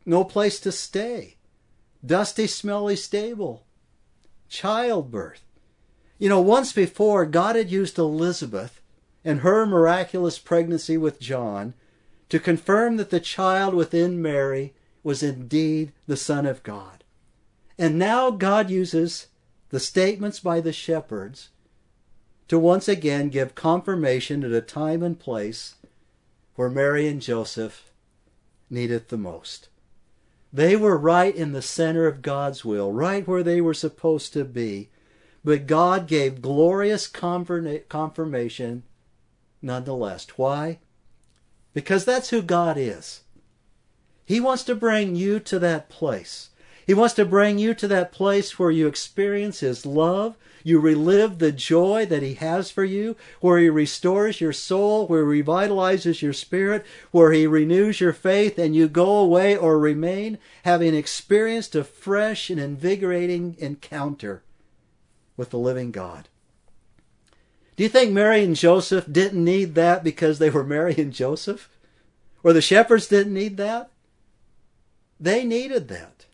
no 0.07 0.25
place 0.25 0.61
to 0.61 0.73
stay, 0.73 1.37
dusty, 2.05 2.47
smelly 2.47 2.97
stable, 2.97 3.65
childbirth. 4.49 5.43
You 6.19 6.29
know, 6.29 6.41
once 6.41 6.73
before, 6.73 7.27
God 7.27 7.57
had 7.57 7.71
used 7.71 7.99
Elizabeth 7.99 8.81
and 9.25 9.41
her 9.41 9.67
miraculous 9.67 10.39
pregnancy 10.39 10.97
with 10.97 11.21
John 11.21 11.75
to 12.29 12.39
confirm 12.39 12.97
that 12.97 13.11
the 13.11 13.21
child 13.21 13.75
within 13.75 14.21
Mary 14.21 14.75
was 15.03 15.23
indeed 15.23 15.93
the 16.07 16.17
Son 16.17 16.47
of 16.47 16.63
God. 16.63 17.05
And 17.79 17.99
now 17.99 18.31
God 18.31 18.71
uses 18.71 19.27
the 19.71 19.81
statements 19.81 20.41
by 20.41 20.61
the 20.61 20.73
shepherds 20.73 21.51
to 22.49 22.59
once 22.59 22.89
again 22.89 23.29
give 23.29 23.55
confirmation 23.55 24.45
at 24.45 24.53
a 24.53 24.61
time 24.61 25.03
and 25.03 25.19
place 25.19 25.75
where 26.55 26.71
Mary 26.71 27.09
and 27.09 27.21
Joseph 27.21 27.91
need 28.71 28.91
it 28.91 29.09
the 29.09 29.17
most. 29.17 29.69
They 30.55 30.77
were 30.77 30.97
right 30.97 31.35
in 31.35 31.51
the 31.51 31.61
center 31.61 32.07
of 32.07 32.23
God's 32.23 32.65
will, 32.65 32.93
right 32.93 33.27
where 33.27 33.43
they 33.43 33.61
were 33.61 33.75
supposed 33.75 34.33
to 34.35 34.45
be. 34.45 34.89
But 35.45 35.67
God 35.67 36.07
gave 36.07 36.41
glorious 36.41 37.09
confirmation 37.09 38.85
nonetheless. 39.61 40.29
Why? 40.37 40.79
Because 41.73 42.05
that's 42.05 42.31
who 42.31 42.41
God 42.41 42.77
is. 42.79 43.23
He 44.25 44.39
wants 44.39 44.63
to 44.65 44.77
bring 44.77 45.17
you 45.17 45.41
to 45.41 45.59
that 45.59 45.89
place. 45.89 46.51
He 46.87 46.95
wants 46.95 47.15
to 47.15 47.25
bring 47.25 47.59
you 47.59 47.75
to 47.75 47.89
that 47.89 48.13
place 48.13 48.57
where 48.57 48.71
you 48.71 48.87
experience 48.87 49.59
His 49.59 49.85
love, 49.85 50.37
you 50.65 50.81
relive 50.81 51.39
the 51.39 51.53
joy 51.53 52.07
that 52.07 52.23
He 52.23 52.35
has 52.35 52.71
for 52.71 52.83
you, 52.83 53.15
where 53.41 53.61
He 53.61 53.69
restores 53.69 54.41
your 54.41 54.53
soul, 54.53 55.07
where 55.07 55.31
He 55.33 55.43
revitalizes 55.43 56.23
your 56.23 56.33
spirit, 56.33 56.85
where 57.13 57.31
He 57.31 57.47
renews 57.47 58.01
your 58.01 58.15
faith, 58.15 58.59
and 58.59 58.75
you 58.75 58.89
go 58.89 59.19
away 59.19 59.57
or 59.57 59.79
remain 59.79 60.39
having 60.65 60.95
experienced 60.95 61.77
a 61.77 61.85
fresh 61.85 62.51
and 62.51 62.59
invigorating 62.59 63.55
encounter 63.59 64.43
with 65.37 65.51
the 65.51 65.59
living 65.59 65.93
God. 65.93 66.29
Do 67.77 67.83
you 67.83 67.89
think 67.89 68.13
Mary 68.13 68.43
and 68.43 68.57
Joseph 68.57 69.05
didn't 69.11 69.45
need 69.45 69.75
that 69.75 70.03
because 70.03 70.39
they 70.39 70.51
were 70.51 70.65
Mary 70.65 70.95
and 70.97 71.13
Joseph? 71.13 71.69
Or 72.43 72.53
the 72.53 72.61
shepherds 72.61 73.07
didn't 73.07 73.35
need 73.35 73.57
that? 73.59 73.91
They 75.21 75.45
needed 75.45 75.89
that. 75.89 76.27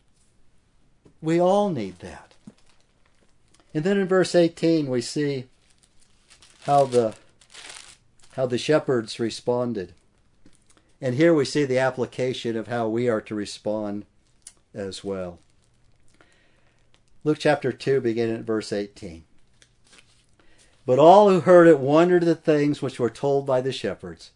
We 1.21 1.39
all 1.39 1.69
need 1.69 1.99
that. 1.99 2.30
And 3.73 3.83
then 3.83 3.97
in 3.97 4.07
verse 4.07 4.35
18 4.35 4.87
we 4.87 5.01
see 5.01 5.45
how 6.63 6.85
the 6.85 7.15
how 8.33 8.45
the 8.45 8.57
shepherds 8.57 9.19
responded. 9.19 9.93
And 11.01 11.15
here 11.15 11.33
we 11.33 11.45
see 11.45 11.65
the 11.65 11.79
application 11.79 12.55
of 12.55 12.67
how 12.67 12.87
we 12.87 13.09
are 13.09 13.21
to 13.21 13.35
respond 13.35 14.05
as 14.73 15.03
well. 15.03 15.39
Luke 17.23 17.39
chapter 17.39 17.71
2 17.71 17.99
beginning 18.01 18.35
at 18.35 18.41
verse 18.41 18.71
18. 18.71 19.23
But 20.85 20.99
all 20.99 21.29
who 21.29 21.41
heard 21.41 21.67
it 21.67 21.79
wondered 21.79 22.23
at 22.23 22.27
the 22.27 22.35
things 22.35 22.81
which 22.81 22.99
were 22.99 23.09
told 23.09 23.45
by 23.45 23.61
the 23.61 23.71
shepherds. 23.71 24.31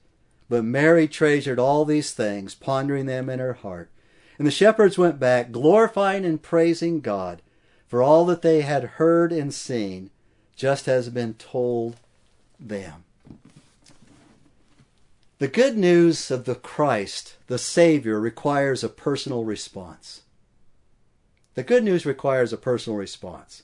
But 0.49 0.63
Mary 0.63 1.07
treasured 1.07 1.57
all 1.57 1.85
these 1.85 2.11
things, 2.11 2.53
pondering 2.53 3.05
them 3.07 3.29
in 3.29 3.39
her 3.39 3.53
heart. 3.53 3.89
And 4.37 4.45
the 4.45 4.51
shepherds 4.51 4.97
went 4.97 5.19
back, 5.19 5.51
glorifying 5.51 6.25
and 6.25 6.41
praising 6.41 6.99
God 6.99 7.41
for 7.95 8.03
all 8.03 8.25
that 8.25 8.41
they 8.41 8.59
had 8.59 8.83
heard 8.99 9.31
and 9.31 9.53
seen, 9.53 10.09
just 10.57 10.85
as 10.85 11.07
been 11.07 11.33
told 11.35 11.95
them. 12.59 13.05
The 15.39 15.47
good 15.47 15.77
news 15.77 16.29
of 16.29 16.43
the 16.43 16.55
Christ, 16.55 17.37
the 17.47 17.57
Savior, 17.57 18.19
requires 18.19 18.83
a 18.83 18.89
personal 18.89 19.45
response. 19.45 20.23
The 21.53 21.63
good 21.63 21.85
news 21.85 22.05
requires 22.05 22.51
a 22.51 22.57
personal 22.57 22.99
response. 22.99 23.63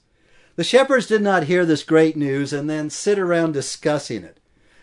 The 0.56 0.64
shepherds 0.64 1.08
did 1.08 1.22
not 1.22 1.44
hear 1.44 1.66
this 1.66 1.84
great 1.84 2.16
news 2.16 2.54
and 2.54 2.70
then 2.70 2.90
sit 2.90 3.20
around 3.20 3.52
discussing 3.52 4.24
it. 4.24 4.38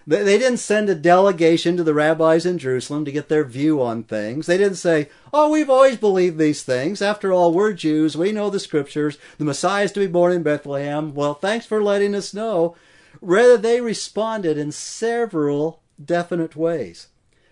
They 0.09 0.39
didn't 0.39 0.57
send 0.57 0.89
a 0.89 0.95
delegation 0.95 1.77
to 1.77 1.85
the 1.85 1.93
rabbis 1.93 2.47
in 2.47 2.57
Jerusalem 2.57 3.05
to 3.05 3.13
get 3.13 3.29
their 3.29 3.45
view 3.45 3.83
on 3.83 4.05
things. 4.05 4.47
They 4.47 4.57
didn't 4.57 4.79
say, 4.79 5.11
Oh, 5.35 5.51
we've 5.51 5.69
always 5.69 5.99
believed 5.99 6.39
these 6.39 6.63
things. 6.63 7.03
After 7.03 7.31
all, 7.31 7.53
we're 7.53 7.75
Jews. 7.75 8.17
We 8.17 8.33
know 8.33 8.49
the 8.49 8.59
scriptures. 8.59 9.19
The 9.37 9.45
Messiah 9.45 9.85
is 9.85 9.93
to 9.93 10.01
be 10.01 10.07
born 10.07 10.33
in 10.33 10.43
Bethlehem. 10.43 11.15
Well, 11.15 11.35
thanks 11.35 11.67
for 11.67 11.83
letting 11.83 12.15
us 12.15 12.33
know. 12.33 12.75
Rather, 13.21 13.59
they 13.59 13.83
responded 13.83 14.57
in 14.57 14.73
several 14.73 15.83
definite 16.03 16.57
ways. 16.57 17.09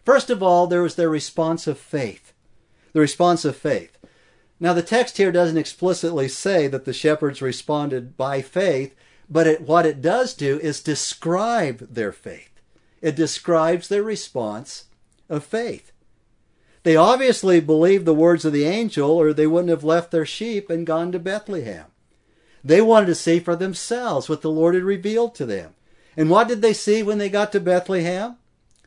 First 0.06 0.30
of 0.30 0.42
all, 0.42 0.66
there 0.66 0.82
was 0.82 0.94
their 0.94 1.10
response 1.10 1.66
of 1.66 1.78
faith. 1.78 2.32
The 2.94 3.00
response 3.00 3.44
of 3.44 3.54
faith. 3.54 3.98
Now, 4.58 4.72
the 4.72 4.82
text 4.82 5.18
here 5.18 5.30
doesn't 5.30 5.58
explicitly 5.58 6.28
say 6.28 6.68
that 6.68 6.86
the 6.86 6.94
shepherds 6.94 7.42
responded 7.42 8.16
by 8.16 8.40
faith, 8.40 8.94
but 9.28 9.46
it, 9.46 9.60
what 9.62 9.86
it 9.86 10.02
does 10.02 10.34
do 10.34 10.58
is 10.60 10.80
describe 10.80 11.92
their 11.92 12.12
faith. 12.12 12.60
It 13.00 13.16
describes 13.16 13.88
their 13.88 14.02
response 14.02 14.84
of 15.28 15.44
faith. 15.44 15.92
They 16.82 16.96
obviously 16.96 17.60
believed 17.60 18.04
the 18.04 18.14
words 18.14 18.44
of 18.44 18.52
the 18.52 18.64
angel, 18.64 19.10
or 19.10 19.32
they 19.32 19.46
wouldn't 19.46 19.70
have 19.70 19.84
left 19.84 20.12
their 20.12 20.26
sheep 20.26 20.70
and 20.70 20.86
gone 20.86 21.10
to 21.12 21.18
Bethlehem. 21.18 21.86
They 22.62 22.80
wanted 22.80 23.06
to 23.06 23.14
see 23.14 23.40
for 23.40 23.56
themselves 23.56 24.28
what 24.28 24.42
the 24.42 24.50
Lord 24.50 24.74
had 24.74 24.84
revealed 24.84 25.34
to 25.36 25.46
them. 25.46 25.74
And 26.16 26.30
what 26.30 26.48
did 26.48 26.62
they 26.62 26.72
see 26.72 27.02
when 27.02 27.18
they 27.18 27.28
got 27.28 27.52
to 27.52 27.60
Bethlehem? 27.60 28.36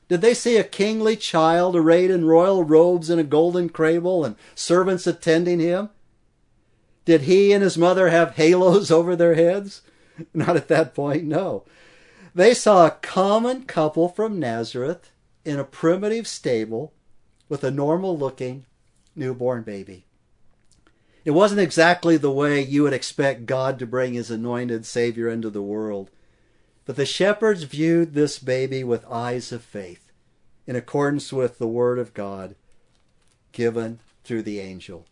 Did 0.08 0.22
they 0.22 0.34
see 0.34 0.58
a 0.58 0.64
kingly 0.64 1.16
child 1.16 1.76
arrayed 1.76 2.10
in 2.10 2.26
royal 2.26 2.64
robes 2.64 3.10
and 3.10 3.22
a 3.22 3.24
golden 3.24 3.70
cradle 3.70 4.26
and 4.26 4.36
servants 4.56 5.06
attending 5.06 5.60
him? 5.60 5.90
Did 7.06 7.22
he 7.22 7.54
and 7.54 7.64
his 7.64 7.78
mother 7.78 8.10
have 8.10 8.36
halos 8.36 8.90
over 8.92 9.16
their 9.16 9.36
heads? 9.36 9.82
Not 10.34 10.56
at 10.56 10.68
that 10.68 10.94
point, 10.94 11.24
no. 11.24 11.66
They 12.36 12.54
saw 12.54 12.86
a 12.86 12.92
common 12.92 13.64
couple 13.64 14.08
from 14.08 14.40
Nazareth 14.40 15.12
in 15.44 15.60
a 15.60 15.64
primitive 15.64 16.28
stable 16.28 16.94
with 17.48 17.64
a 17.64 17.72
normal 17.72 18.18
looking 18.18 18.66
newborn 19.16 19.64
baby. 19.64 20.06
It 21.26 21.32
wasn't 21.32 21.62
exactly 21.62 22.18
the 22.18 22.32
way 22.32 22.62
you 22.62 22.84
would 22.84 22.94
expect 22.94 23.46
God 23.46 23.78
to 23.80 23.86
bring 23.86 24.14
his 24.14 24.32
anointed 24.32 24.86
Savior 24.86 25.28
into 25.28 25.50
the 25.50 25.62
world. 25.62 26.10
But 26.86 26.96
the 26.96 27.06
shepherds 27.06 27.64
viewed 27.64 28.14
this 28.14 28.40
baby 28.40 28.84
with 28.84 29.06
eyes 29.06 29.52
of 29.52 29.64
faith, 29.64 30.12
in 30.66 30.76
accordance 30.76 31.34
with 31.34 31.58
the 31.58 31.68
Word 31.68 32.00
of 32.00 32.14
God 32.14 32.56
given 33.52 34.00
through 34.24 34.44
the 34.44 34.60
angel. 34.60 35.06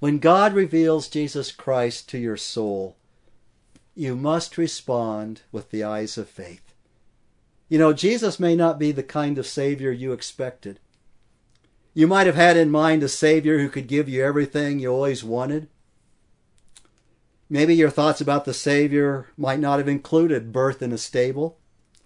When 0.00 0.18
God 0.18 0.54
reveals 0.54 1.08
Jesus 1.08 1.50
Christ 1.50 2.08
to 2.10 2.18
your 2.18 2.36
soul, 2.36 2.96
you 3.98 4.14
must 4.14 4.56
respond 4.56 5.42
with 5.50 5.72
the 5.72 5.82
eyes 5.82 6.16
of 6.16 6.28
faith. 6.28 6.72
You 7.68 7.80
know, 7.80 7.92
Jesus 7.92 8.38
may 8.38 8.54
not 8.54 8.78
be 8.78 8.92
the 8.92 9.02
kind 9.02 9.36
of 9.38 9.46
Savior 9.46 9.90
you 9.90 10.12
expected. 10.12 10.78
You 11.94 12.06
might 12.06 12.28
have 12.28 12.36
had 12.36 12.56
in 12.56 12.70
mind 12.70 13.02
a 13.02 13.08
Savior 13.08 13.58
who 13.58 13.68
could 13.68 13.88
give 13.88 14.08
you 14.08 14.24
everything 14.24 14.78
you 14.78 14.92
always 14.92 15.24
wanted. 15.24 15.66
Maybe 17.50 17.74
your 17.74 17.90
thoughts 17.90 18.20
about 18.20 18.44
the 18.44 18.54
Savior 18.54 19.26
might 19.36 19.58
not 19.58 19.80
have 19.80 19.88
included 19.88 20.52
birth 20.52 20.80
in 20.80 20.92
a 20.92 20.98
stable, 20.98 21.58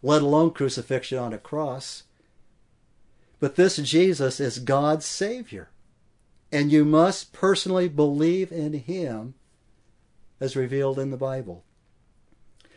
let 0.03 0.23
alone 0.23 0.53
crucifixion 0.53 1.19
on 1.19 1.35
a 1.35 1.39
cross. 1.39 2.05
But 3.39 3.57
this 3.57 3.77
Jesus 3.77 4.41
is 4.41 4.61
God's 4.61 5.05
Savior, 5.05 5.69
and 6.51 6.73
you 6.73 6.87
must 6.87 7.35
personally 7.35 7.89
believe 7.89 8.51
in 8.51 8.73
Him 8.73 9.35
as 10.41 10.57
revealed 10.57 10.99
in 10.99 11.11
the 11.11 11.19
Bible. 11.19 11.65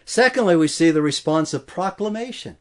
Secondly, 0.05 0.55
we 0.55 0.67
see 0.67 0.91
the 0.91 1.01
response 1.01 1.53
of 1.53 1.65
proclamation. 1.65 2.57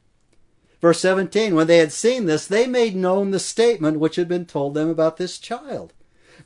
Verse 0.81 1.01
17, 1.01 1.55
when 1.55 1.67
they 1.67 1.79
had 1.79 1.93
seen 1.93 2.27
this, 2.27 2.47
they 2.47 2.67
made 2.67 2.97
known 2.97 3.31
the 3.31 3.39
statement 3.39 4.01
which 4.01 4.17
had 4.17 4.29
been 4.29 4.47
told 4.47 4.75
them 4.75 4.89
about 4.89 5.19
this 5.19 5.39
child. 5.39 5.93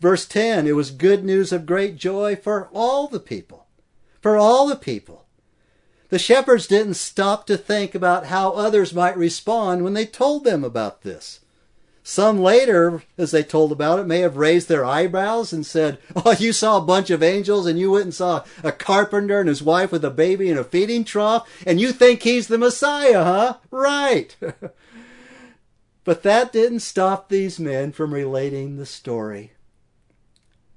Verse 0.00 0.26
10, 0.26 0.66
it 0.66 0.76
was 0.76 0.90
good 0.90 1.24
news 1.24 1.52
of 1.52 1.66
great 1.66 1.96
joy 1.96 2.36
for 2.36 2.68
all 2.72 3.08
the 3.08 3.20
people. 3.20 3.66
For 4.20 4.36
all 4.36 4.66
the 4.66 4.76
people. 4.76 5.24
The 6.10 6.18
shepherds 6.18 6.66
didn't 6.66 6.94
stop 6.94 7.46
to 7.46 7.56
think 7.56 7.94
about 7.94 8.26
how 8.26 8.52
others 8.52 8.94
might 8.94 9.16
respond 9.16 9.84
when 9.84 9.94
they 9.94 10.06
told 10.06 10.44
them 10.44 10.64
about 10.64 11.02
this. 11.02 11.40
Some 12.08 12.40
later, 12.40 13.02
as 13.18 13.32
they 13.32 13.42
told 13.42 13.70
about 13.70 13.98
it, 13.98 14.06
may 14.06 14.20
have 14.20 14.38
raised 14.38 14.66
their 14.66 14.82
eyebrows 14.82 15.52
and 15.52 15.66
said, 15.66 15.98
Oh, 16.16 16.34
you 16.38 16.54
saw 16.54 16.78
a 16.78 16.80
bunch 16.80 17.10
of 17.10 17.22
angels 17.22 17.66
and 17.66 17.78
you 17.78 17.90
went 17.90 18.04
and 18.04 18.14
saw 18.14 18.44
a 18.64 18.72
carpenter 18.72 19.40
and 19.40 19.48
his 19.48 19.62
wife 19.62 19.92
with 19.92 20.02
a 20.02 20.10
baby 20.10 20.48
in 20.48 20.56
a 20.56 20.64
feeding 20.64 21.04
trough 21.04 21.46
and 21.66 21.78
you 21.78 21.92
think 21.92 22.22
he's 22.22 22.48
the 22.48 22.56
Messiah, 22.56 23.22
huh? 23.24 23.56
Right. 23.70 24.34
but 26.04 26.22
that 26.22 26.50
didn't 26.50 26.80
stop 26.80 27.28
these 27.28 27.60
men 27.60 27.92
from 27.92 28.14
relating 28.14 28.78
the 28.78 28.86
story. 28.86 29.52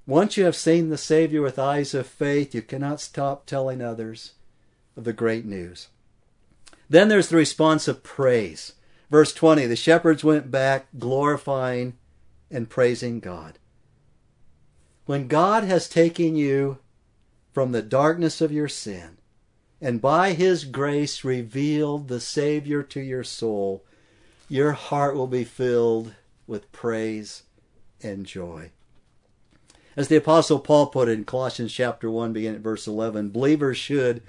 Once 0.06 0.36
you 0.36 0.44
have 0.44 0.54
seen 0.54 0.90
the 0.90 0.98
Savior 0.98 1.40
with 1.40 1.58
eyes 1.58 1.94
of 1.94 2.06
faith, 2.06 2.54
you 2.54 2.60
cannot 2.60 3.00
stop 3.00 3.46
telling 3.46 3.80
others 3.80 4.32
of 4.98 5.04
the 5.04 5.14
great 5.14 5.46
news. 5.46 5.88
Then 6.90 7.08
there's 7.08 7.30
the 7.30 7.36
response 7.36 7.88
of 7.88 8.02
praise. 8.02 8.74
Verse 9.12 9.34
20 9.34 9.66
The 9.66 9.76
shepherds 9.76 10.24
went 10.24 10.50
back 10.50 10.86
glorifying 10.98 11.98
and 12.50 12.70
praising 12.70 13.20
God. 13.20 13.58
When 15.04 15.28
God 15.28 15.64
has 15.64 15.86
taken 15.86 16.34
you 16.34 16.78
from 17.52 17.72
the 17.72 17.82
darkness 17.82 18.40
of 18.40 18.50
your 18.50 18.68
sin 18.68 19.18
and 19.82 20.00
by 20.00 20.32
his 20.32 20.64
grace 20.64 21.24
revealed 21.24 22.08
the 22.08 22.20
Savior 22.20 22.82
to 22.84 23.00
your 23.00 23.22
soul, 23.22 23.84
your 24.48 24.72
heart 24.72 25.14
will 25.14 25.26
be 25.26 25.44
filled 25.44 26.14
with 26.46 26.72
praise 26.72 27.42
and 28.02 28.24
joy. 28.24 28.70
As 29.94 30.08
the 30.08 30.16
apostle 30.16 30.58
Paul 30.58 30.86
put 30.86 31.08
it 31.08 31.12
in 31.12 31.24
Colossians 31.24 31.74
chapter 31.74 32.10
1 32.10 32.32
beginning 32.32 32.56
at 32.56 32.62
verse 32.62 32.86
11, 32.86 33.28
believers 33.28 33.76
should 33.76 34.22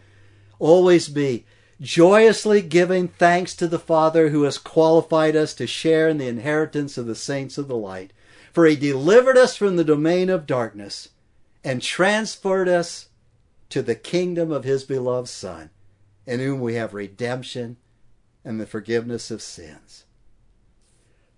always 0.60 1.08
be 1.08 1.46
joyously 1.82 2.62
giving 2.62 3.08
thanks 3.08 3.56
to 3.56 3.68
the 3.68 3.80
Father 3.80 4.30
who 4.30 4.44
has 4.44 4.58
qualified 4.58 5.36
us 5.36 5.54
to 5.56 5.68
share 5.68 6.08
in 6.08 6.18
the 6.18 6.28
inheritance 6.28 6.98
of 6.98 7.06
the 7.06 7.16
saints 7.16 7.58
of 7.58 7.68
the 7.68 7.76
light. 7.76 8.14
For 8.52 8.66
he 8.66 8.76
delivered 8.76 9.38
us 9.38 9.56
from 9.56 9.76
the 9.76 9.84
domain 9.84 10.30
of 10.30 10.46
darkness 10.46 11.10
and 11.64 11.82
transferred 11.82 12.70
us 12.70 13.08
to 13.70 13.82
the 13.82 13.96
kingdom 13.96 14.52
of 14.52 14.64
his 14.64 14.84
beloved 14.84 15.28
Son, 15.28 15.72
in 16.28 16.40
whom 16.40 16.60
we 16.62 16.76
have 16.76 16.94
redemption 16.94 17.78
and 18.46 18.60
the 18.60 18.68
forgiveness 18.68 19.32
of 19.32 19.42
sins. 19.42 20.06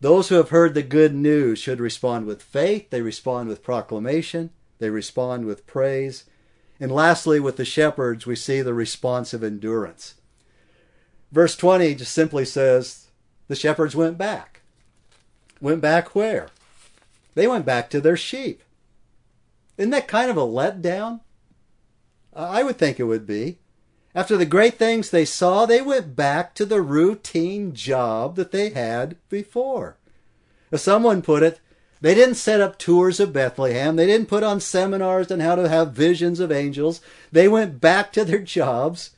Those 0.01 0.27
who 0.27 0.35
have 0.35 0.49
heard 0.49 0.73
the 0.73 0.83
good 0.83 1.15
news 1.15 1.59
should 1.59 1.79
respond 1.79 2.25
with 2.25 2.43
faith, 2.43 2.89
they 2.89 3.01
respond 3.01 3.47
with 3.47 3.63
proclamation, 3.63 4.49
they 4.79 4.89
respond 4.89 5.45
with 5.45 5.65
praise. 5.65 6.25
And 6.79 6.91
lastly, 6.91 7.39
with 7.39 7.55
the 7.55 7.63
shepherds, 7.63 8.25
we 8.25 8.35
see 8.35 8.61
the 8.61 8.73
response 8.73 9.33
of 9.33 9.43
endurance. 9.43 10.15
Verse 11.35 11.57
20 11.57 11.95
just 11.95 12.13
simply 12.13 12.45
says 12.45 13.07
the 13.49 13.57
shepherds 13.57 13.93
went 13.93 14.17
back. 14.17 14.61
Went 15.59 15.81
back 15.81 16.15
where? 16.15 16.47
They 17.33 17.45
went 17.45 17.65
back 17.65 17.89
to 17.89 17.99
their 17.99 18.15
sheep. 18.15 18.63
Isn't 19.77 19.89
that 19.89 20.07
kind 20.07 20.31
of 20.31 20.37
a 20.37 20.47
letdown? 20.47 21.19
I 22.33 22.63
would 22.63 22.77
think 22.77 23.01
it 23.01 23.03
would 23.03 23.27
be. 23.27 23.57
After 24.15 24.37
the 24.37 24.45
great 24.45 24.75
things 24.75 25.09
they 25.09 25.25
saw, 25.25 25.65
they 25.65 25.81
went 25.81 26.15
back 26.15 26.55
to 26.55 26.65
the 26.65 26.81
routine 26.81 27.73
job 27.73 28.37
that 28.37 28.53
they 28.53 28.69
had 28.69 29.17
before. 29.27 29.97
As 30.71 30.83
someone 30.83 31.21
put 31.21 31.43
it, 31.43 31.59
they 31.99 32.15
didn't 32.15 32.35
set 32.35 32.61
up 32.61 32.79
tours 32.79 33.19
of 33.19 33.33
Bethlehem. 33.33 33.97
They 33.97 34.05
didn't 34.05 34.29
put 34.29 34.43
on 34.43 34.61
seminars 34.61 35.29
on 35.29 35.41
how 35.41 35.55
to 35.55 35.67
have 35.67 35.91
visions 35.91 36.39
of 36.39 36.49
angels. 36.49 37.01
They 37.29 37.49
went 37.49 37.81
back 37.81 38.13
to 38.13 38.23
their 38.23 38.39
jobs 38.39 39.14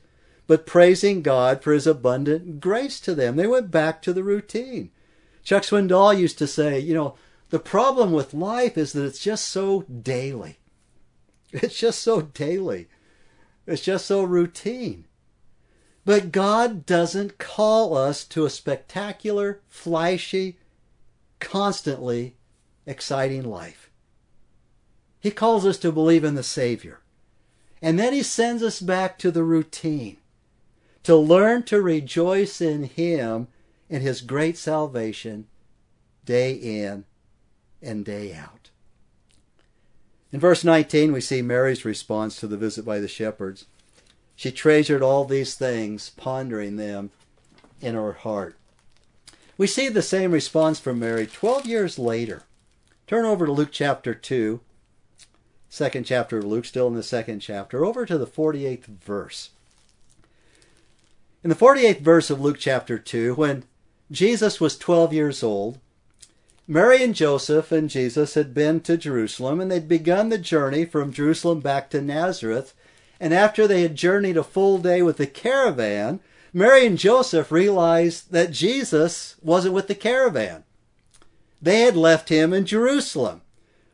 but 0.47 0.65
praising 0.65 1.21
God 1.21 1.61
for 1.61 1.73
his 1.73 1.85
abundant 1.85 2.61
grace 2.61 2.99
to 3.01 3.13
them. 3.13 3.35
They 3.35 3.47
went 3.47 3.69
back 3.69 4.01
to 4.01 4.13
the 4.13 4.23
routine. 4.23 4.91
Chuck 5.43 5.63
Swindoll 5.63 6.17
used 6.17 6.37
to 6.39 6.47
say, 6.47 6.79
you 6.79 6.93
know, 6.93 7.15
the 7.49 7.59
problem 7.59 8.11
with 8.13 8.33
life 8.33 8.77
is 8.77 8.93
that 8.93 9.05
it's 9.05 9.19
just 9.19 9.47
so 9.47 9.81
daily. 9.83 10.57
It's 11.53 11.79
just 11.79 12.01
so 12.01 12.21
daily. 12.21 12.89
It's 13.65 13.81
just 13.81 14.05
so 14.05 14.21
routine. 14.21 15.05
But 16.03 16.33
God 16.33 16.85
doesn't 16.85 17.37
call 17.37 17.95
us 17.95 18.25
to 18.25 18.45
a 18.45 18.49
spectacular, 18.49 19.61
flashy, 19.69 20.57
constantly 21.39 22.35
exciting 22.85 23.43
life. 23.43 23.89
He 25.21 25.31
calls 25.31 25.65
us 25.65 25.77
to 25.79 25.91
believe 25.93 26.25
in 26.25 26.35
the 26.35 26.43
Savior. 26.43 26.99
And 27.81 27.97
then 27.97 28.11
he 28.11 28.23
sends 28.23 28.61
us 28.61 28.81
back 28.81 29.17
to 29.19 29.31
the 29.31 29.43
routine 29.43 30.17
to 31.07 31.15
learn 31.15 31.63
to 31.63 31.81
rejoice 31.81 32.59
in 32.59 32.83
Him 32.83 33.47
in 33.89 34.01
His 34.01 34.19
great 34.19 34.57
salvation 34.57 35.47
day 36.25 36.51
in 36.51 37.05
and 37.81 38.03
day 38.03 38.33
out. 38.33 38.71
In 40.33 40.41
verse 40.41 40.65
19, 40.65 41.13
we 41.13 41.21
see 41.21 41.41
Mary's 41.41 41.85
response 41.85 42.37
to 42.41 42.47
the 42.47 42.57
visit 42.57 42.83
by 42.83 42.99
the 42.99 43.07
shepherds. 43.07 43.67
She 44.35 44.51
treasured 44.51 45.01
all 45.01 45.23
these 45.23 45.55
things, 45.55 46.09
pondering 46.09 46.75
them 46.75 47.11
in 47.79 47.95
her 47.95 48.11
heart. 48.11 48.57
We 49.57 49.65
see 49.65 49.87
the 49.87 50.01
same 50.01 50.33
response 50.33 50.77
from 50.77 50.99
Mary 50.99 51.25
12 51.25 51.65
years 51.65 51.97
later. 51.97 52.43
Turn 53.07 53.23
over 53.23 53.45
to 53.45 53.51
Luke 53.53 53.71
chapter 53.71 54.13
2, 54.13 54.59
second 55.69 56.03
chapter 56.05 56.39
of 56.39 56.43
Luke, 56.43 56.65
still 56.65 56.89
in 56.89 56.95
the 56.95 57.01
second 57.01 57.39
chapter, 57.39 57.85
over 57.85 58.05
to 58.05 58.17
the 58.17 58.27
48th 58.27 58.87
verse. 58.87 59.51
In 61.43 61.49
the 61.51 61.55
48th 61.55 61.99
verse 61.99 62.29
of 62.31 62.41
Luke 62.41 62.57
chapter 62.59 62.97
2, 62.97 63.35
when 63.35 63.63
Jesus 64.09 64.59
was 64.59 64.77
12 64.77 65.13
years 65.13 65.43
old, 65.43 65.77
Mary 66.67 67.03
and 67.03 67.13
Joseph 67.13 67.71
and 67.71 67.89
Jesus 67.89 68.33
had 68.33 68.55
been 68.55 68.79
to 68.81 68.97
Jerusalem 68.97 69.61
and 69.61 69.69
they'd 69.69 69.87
begun 69.87 70.29
the 70.29 70.39
journey 70.39 70.83
from 70.83 71.13
Jerusalem 71.13 71.59
back 71.59 71.91
to 71.91 72.01
Nazareth. 72.01 72.73
And 73.19 73.33
after 73.33 73.67
they 73.67 73.83
had 73.83 73.95
journeyed 73.95 74.35
a 74.35 74.43
full 74.43 74.79
day 74.79 75.01
with 75.03 75.17
the 75.17 75.27
caravan, 75.27 76.21
Mary 76.51 76.87
and 76.87 76.97
Joseph 76.97 77.51
realized 77.51 78.31
that 78.31 78.51
Jesus 78.51 79.35
wasn't 79.41 79.75
with 79.75 79.87
the 79.87 79.95
caravan. 79.95 80.63
They 81.61 81.81
had 81.81 81.95
left 81.95 82.29
him 82.29 82.51
in 82.51 82.65
Jerusalem. 82.65 83.41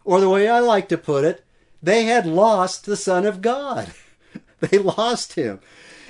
Or 0.05 0.21
the 0.21 0.29
way 0.29 0.47
I 0.47 0.59
like 0.59 0.87
to 0.89 0.97
put 0.97 1.25
it, 1.25 1.43
they 1.81 2.05
had 2.05 2.25
lost 2.25 2.85
the 2.85 2.97
Son 2.97 3.25
of 3.25 3.41
God. 3.41 3.93
they 4.61 4.77
lost 4.77 5.33
him. 5.33 5.59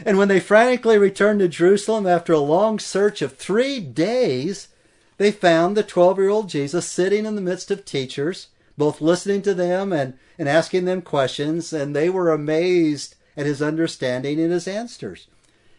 And 0.05 0.17
when 0.17 0.27
they 0.27 0.39
frantically 0.39 0.97
returned 0.97 1.39
to 1.39 1.47
Jerusalem 1.47 2.07
after 2.07 2.33
a 2.33 2.39
long 2.39 2.79
search 2.79 3.21
of 3.21 3.35
three 3.35 3.79
days, 3.79 4.69
they 5.17 5.31
found 5.31 5.77
the 5.77 5.83
12 5.83 6.17
year 6.17 6.29
old 6.29 6.49
Jesus 6.49 6.87
sitting 6.87 7.25
in 7.25 7.35
the 7.35 7.41
midst 7.41 7.69
of 7.71 7.85
teachers, 7.85 8.47
both 8.77 9.01
listening 9.01 9.41
to 9.43 9.53
them 9.53 9.93
and, 9.93 10.15
and 10.39 10.49
asking 10.49 10.85
them 10.85 11.01
questions, 11.01 11.71
and 11.71 11.95
they 11.95 12.09
were 12.09 12.31
amazed 12.31 13.15
at 13.37 13.45
his 13.45 13.61
understanding 13.61 14.39
and 14.39 14.51
his 14.51 14.67
answers. 14.67 15.27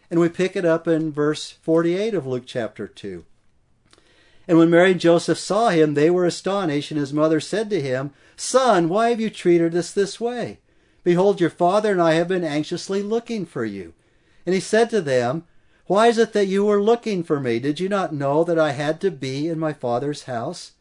And 0.09 0.19
we 0.19 0.29
pick 0.29 0.55
it 0.55 0.65
up 0.65 0.87
in 0.87 1.11
verse 1.11 1.51
48 1.51 2.13
of 2.13 2.27
Luke 2.27 2.45
chapter 2.45 2.87
2. 2.87 3.25
And 4.47 4.57
when 4.57 4.69
Mary 4.69 4.91
and 4.91 4.99
Joseph 4.99 5.39
saw 5.39 5.69
him, 5.69 5.93
they 5.93 6.09
were 6.09 6.25
astonished, 6.25 6.91
and 6.91 6.99
his 6.99 7.13
mother 7.13 7.39
said 7.39 7.69
to 7.71 7.81
him, 7.81 8.11
Son, 8.35 8.89
why 8.89 9.09
have 9.09 9.19
you 9.19 9.29
treated 9.29 9.75
us 9.75 9.91
this 9.91 10.19
way? 10.19 10.59
Behold, 11.03 11.41
your 11.41 11.49
father 11.49 11.91
and 11.91 12.01
I 12.01 12.13
have 12.13 12.27
been 12.27 12.43
anxiously 12.43 13.01
looking 13.01 13.45
for 13.45 13.65
you. 13.65 13.93
And 14.45 14.53
he 14.53 14.61
said 14.61 14.89
to 14.91 15.01
them, 15.01 15.43
Why 15.87 16.07
is 16.07 16.17
it 16.17 16.33
that 16.33 16.47
you 16.47 16.65
were 16.65 16.81
looking 16.81 17.23
for 17.23 17.39
me? 17.39 17.59
Did 17.59 17.79
you 17.79 17.89
not 17.89 18.13
know 18.13 18.43
that 18.43 18.59
I 18.59 18.71
had 18.71 19.01
to 19.01 19.11
be 19.11 19.47
in 19.47 19.59
my 19.59 19.73
father's 19.73 20.23
house? 20.23 20.73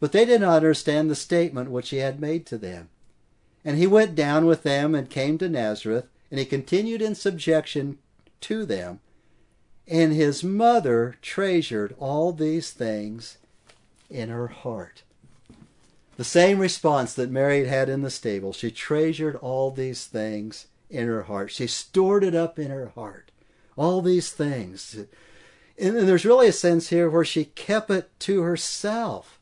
But 0.00 0.12
they 0.12 0.24
did 0.24 0.40
not 0.40 0.56
understand 0.56 1.10
the 1.10 1.14
statement 1.14 1.70
which 1.70 1.90
he 1.90 1.98
had 1.98 2.20
made 2.20 2.46
to 2.46 2.58
them. 2.58 2.88
And 3.64 3.78
he 3.78 3.86
went 3.86 4.14
down 4.14 4.46
with 4.46 4.62
them 4.62 4.94
and 4.94 5.10
came 5.10 5.38
to 5.38 5.48
Nazareth, 5.48 6.06
and 6.30 6.38
he 6.38 6.46
continued 6.46 7.02
in 7.02 7.14
subjection 7.14 7.98
to 8.42 8.64
them. 8.64 9.00
And 9.88 10.12
his 10.12 10.44
mother 10.44 11.16
treasured 11.22 11.94
all 11.98 12.32
these 12.32 12.70
things 12.70 13.38
in 14.10 14.28
her 14.28 14.48
heart. 14.48 15.02
The 16.16 16.24
same 16.24 16.58
response 16.58 17.14
that 17.14 17.30
Mary 17.30 17.66
had 17.66 17.88
in 17.88 18.02
the 18.02 18.10
stable. 18.10 18.52
She 18.52 18.70
treasured 18.70 19.36
all 19.36 19.70
these 19.70 20.06
things 20.06 20.66
in 20.90 21.06
her 21.06 21.24
heart. 21.24 21.50
She 21.50 21.66
stored 21.66 22.24
it 22.24 22.34
up 22.34 22.58
in 22.58 22.70
her 22.70 22.92
heart. 22.94 23.30
All 23.76 24.00
these 24.00 24.30
things. 24.30 24.96
And 25.78 25.96
there's 25.96 26.24
really 26.24 26.48
a 26.48 26.52
sense 26.52 26.88
here 26.88 27.10
where 27.10 27.24
she 27.24 27.46
kept 27.46 27.90
it 27.90 28.10
to 28.20 28.42
herself. 28.42 29.38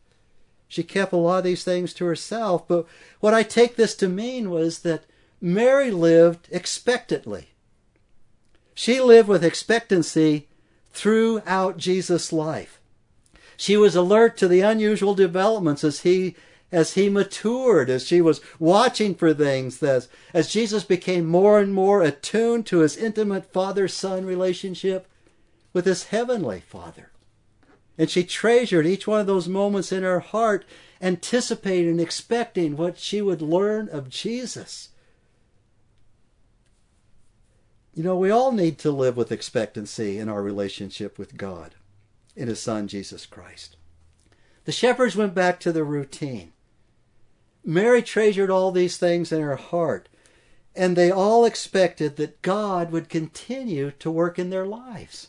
She 0.66 0.82
kept 0.82 1.12
a 1.12 1.16
lot 1.16 1.38
of 1.38 1.44
these 1.44 1.62
things 1.62 1.94
to 1.94 2.04
herself. 2.04 2.66
But 2.66 2.86
what 3.20 3.34
I 3.34 3.42
take 3.42 3.76
this 3.76 3.94
to 3.96 4.08
mean 4.08 4.50
was 4.50 4.80
that 4.80 5.04
Mary 5.40 5.90
lived 5.90 6.48
expectantly. 6.50 7.50
She 8.74 9.00
lived 9.00 9.28
with 9.28 9.44
expectancy 9.44 10.48
throughout 10.92 11.76
Jesus' 11.76 12.32
life. 12.32 12.80
She 13.56 13.76
was 13.76 13.94
alert 13.94 14.36
to 14.38 14.48
the 14.48 14.62
unusual 14.62 15.14
developments 15.14 15.84
as 15.84 16.00
he 16.00 16.34
as 16.74 16.94
he 16.94 17.08
matured, 17.08 17.88
as 17.88 18.04
she 18.04 18.20
was 18.20 18.40
watching 18.58 19.14
for 19.14 19.32
things, 19.32 19.80
as, 19.80 20.08
as 20.34 20.52
Jesus 20.52 20.82
became 20.82 21.24
more 21.24 21.60
and 21.60 21.72
more 21.72 22.02
attuned 22.02 22.66
to 22.66 22.80
his 22.80 22.96
intimate 22.96 23.52
father 23.52 23.86
son 23.86 24.26
relationship 24.26 25.06
with 25.72 25.86
his 25.86 26.04
heavenly 26.04 26.60
Father. 26.60 27.12
And 27.96 28.10
she 28.10 28.24
treasured 28.24 28.86
each 28.86 29.06
one 29.06 29.20
of 29.20 29.28
those 29.28 29.46
moments 29.46 29.92
in 29.92 30.02
her 30.02 30.18
heart, 30.18 30.64
anticipating 31.00 31.92
and 31.92 32.00
expecting 32.00 32.76
what 32.76 32.98
she 32.98 33.22
would 33.22 33.40
learn 33.40 33.88
of 33.88 34.08
Jesus. 34.08 34.88
You 37.94 38.02
know, 38.02 38.16
we 38.16 38.30
all 38.30 38.50
need 38.50 38.78
to 38.78 38.90
live 38.90 39.16
with 39.16 39.30
expectancy 39.30 40.18
in 40.18 40.28
our 40.28 40.42
relationship 40.42 41.20
with 41.20 41.36
God 41.36 41.76
in 42.34 42.48
His 42.48 42.58
Son, 42.58 42.88
Jesus 42.88 43.26
Christ. 43.26 43.76
The 44.64 44.72
shepherds 44.72 45.14
went 45.14 45.34
back 45.34 45.60
to 45.60 45.70
their 45.70 45.84
routine. 45.84 46.50
Mary 47.64 48.02
treasured 48.02 48.50
all 48.50 48.70
these 48.70 48.96
things 48.96 49.32
in 49.32 49.40
her 49.40 49.56
heart, 49.56 50.08
and 50.74 50.96
they 50.96 51.10
all 51.10 51.44
expected 51.44 52.16
that 52.16 52.42
God 52.42 52.90
would 52.92 53.08
continue 53.08 53.92
to 53.92 54.10
work 54.10 54.38
in 54.38 54.50
their 54.50 54.66
lives. 54.66 55.28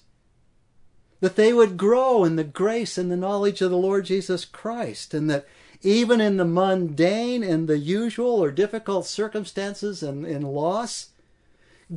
That 1.21 1.37
they 1.37 1.53
would 1.53 1.77
grow 1.77 2.25
in 2.25 2.35
the 2.35 2.43
grace 2.43 2.97
and 2.97 3.09
the 3.09 3.15
knowledge 3.15 3.61
of 3.61 3.71
the 3.71 3.77
Lord 3.77 4.05
Jesus 4.05 4.43
Christ, 4.43 5.13
and 5.13 5.29
that 5.29 5.45
even 5.81 6.19
in 6.19 6.37
the 6.37 6.45
mundane 6.45 7.43
and 7.43 7.67
the 7.67 7.77
usual 7.77 8.43
or 8.43 8.51
difficult 8.51 9.05
circumstances 9.05 10.03
and 10.03 10.25
in 10.25 10.41
loss, 10.41 11.09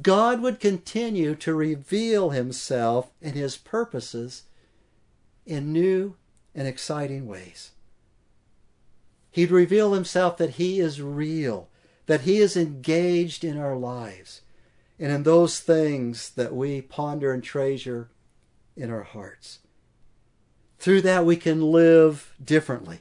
God 0.03 0.43
would 0.43 0.61
continue 0.61 1.35
to 1.37 1.55
reveal 1.55 2.31
himself 2.31 3.11
and 3.23 3.35
his 3.35 3.57
purposes 3.57 4.43
in 5.47 5.73
new 5.73 6.15
and 6.55 6.69
exciting 6.69 7.27
ways. 7.27 7.71
He'd 9.31 9.51
reveal 9.51 9.93
himself 9.93 10.37
that 10.39 10.51
he 10.51 10.81
is 10.81 11.03
real, 11.03 11.69
that 12.07 12.23
he 12.23 12.39
is 12.39 12.57
engaged 12.57 13.45
in 13.45 13.59
our 13.59 13.77
lives, 13.77 14.41
and 14.99 15.13
in 15.13 15.23
those 15.23 15.61
things 15.61 16.31
that 16.31 16.55
we 16.55 16.81
ponder 16.81 17.33
and 17.33 17.43
treasure 17.43 18.09
in 18.77 18.91
our 18.91 19.03
hearts. 19.03 19.59
Through 20.79 21.03
that, 21.03 21.27
we 21.27 21.37
can 21.37 21.61
live 21.61 22.35
differently. 22.43 23.01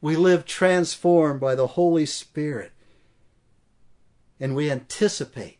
We 0.00 0.16
live 0.16 0.44
transformed 0.44 1.40
by 1.40 1.54
the 1.54 1.68
Holy 1.68 2.06
Spirit, 2.06 2.72
and 4.38 4.54
we 4.54 4.70
anticipate 4.70 5.58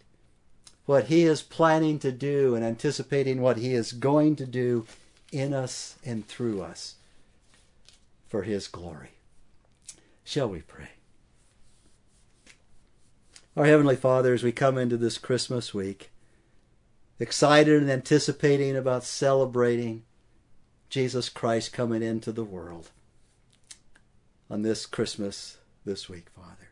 what 0.86 1.04
He 1.04 1.24
is 1.24 1.42
planning 1.42 1.98
to 1.98 2.12
do 2.12 2.54
and 2.54 2.64
anticipating 2.64 3.40
what 3.40 3.58
He 3.58 3.74
is 3.74 3.92
going 3.92 4.36
to 4.36 4.46
do 4.46 4.86
in 5.30 5.52
us 5.52 5.96
and 6.04 6.26
through 6.26 6.62
us 6.62 6.94
for 8.28 8.44
His 8.44 8.68
glory. 8.68 9.17
Shall 10.28 10.50
we 10.50 10.60
pray? 10.60 10.90
Our 13.56 13.64
Heavenly 13.64 13.96
Father, 13.96 14.34
as 14.34 14.42
we 14.42 14.52
come 14.52 14.76
into 14.76 14.98
this 14.98 15.16
Christmas 15.16 15.72
week, 15.72 16.10
excited 17.18 17.80
and 17.80 17.90
anticipating 17.90 18.76
about 18.76 19.04
celebrating 19.04 20.02
Jesus 20.90 21.30
Christ 21.30 21.72
coming 21.72 22.02
into 22.02 22.30
the 22.30 22.44
world 22.44 22.90
on 24.50 24.60
this 24.60 24.84
Christmas 24.84 25.56
this 25.86 26.10
week, 26.10 26.26
Father. 26.36 26.68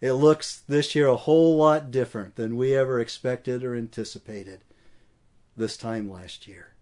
It 0.00 0.12
looks 0.12 0.62
this 0.68 0.94
year 0.94 1.08
a 1.08 1.16
whole 1.16 1.56
lot 1.56 1.90
different 1.90 2.36
than 2.36 2.56
we 2.56 2.72
ever 2.72 3.00
expected 3.00 3.64
or 3.64 3.74
anticipated 3.74 4.60
this 5.56 5.76
time 5.76 6.08
last 6.08 6.46
year. 6.46 6.74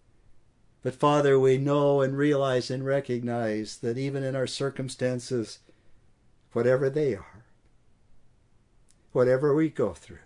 But 0.83 0.95
Father, 0.95 1.39
we 1.39 1.57
know 1.57 2.01
and 2.01 2.17
realize 2.17 2.69
and 2.69 2.85
recognize 2.85 3.77
that 3.77 3.97
even 3.97 4.23
in 4.23 4.35
our 4.35 4.47
circumstances, 4.47 5.59
whatever 6.53 6.89
they 6.89 7.15
are, 7.15 7.45
whatever 9.11 9.55
we 9.55 9.69
go 9.69 9.93
through, 9.93 10.19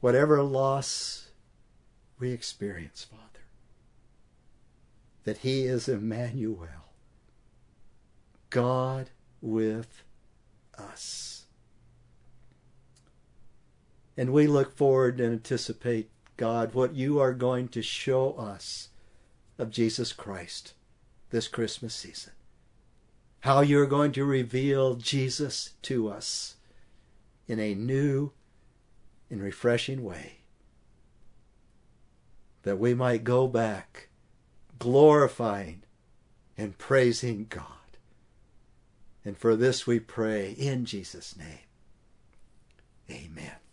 whatever 0.00 0.42
loss 0.42 1.30
we 2.18 2.30
experience, 2.30 3.04
Father, 3.04 3.44
that 5.24 5.38
He 5.38 5.64
is 5.64 5.88
Emmanuel, 5.88 6.68
God 8.50 9.10
with 9.40 10.04
us. 10.78 11.46
And 14.16 14.32
we 14.32 14.46
look 14.46 14.76
forward 14.76 15.18
and 15.20 15.32
anticipate, 15.32 16.08
God, 16.36 16.72
what 16.72 16.94
you 16.94 17.18
are 17.18 17.34
going 17.34 17.68
to 17.68 17.82
show 17.82 18.34
us 18.34 18.90
of 19.58 19.70
Jesus 19.70 20.12
Christ 20.12 20.74
this 21.30 21.48
Christmas 21.48 21.94
season. 21.94 22.32
How 23.40 23.60
you're 23.60 23.86
going 23.86 24.12
to 24.12 24.24
reveal 24.24 24.94
Jesus 24.94 25.74
to 25.82 26.08
us 26.08 26.56
in 27.46 27.60
a 27.60 27.74
new 27.74 28.32
and 29.30 29.42
refreshing 29.42 30.02
way. 30.02 30.38
That 32.62 32.78
we 32.78 32.94
might 32.94 33.24
go 33.24 33.46
back 33.46 34.08
glorifying 34.78 35.82
and 36.56 36.78
praising 36.78 37.46
God 37.48 37.74
And 39.24 39.38
for 39.38 39.56
this 39.56 39.86
we 39.86 40.00
pray 40.00 40.52
in 40.52 40.84
Jesus' 40.84 41.36
name. 41.36 41.66
Amen. 43.10 43.63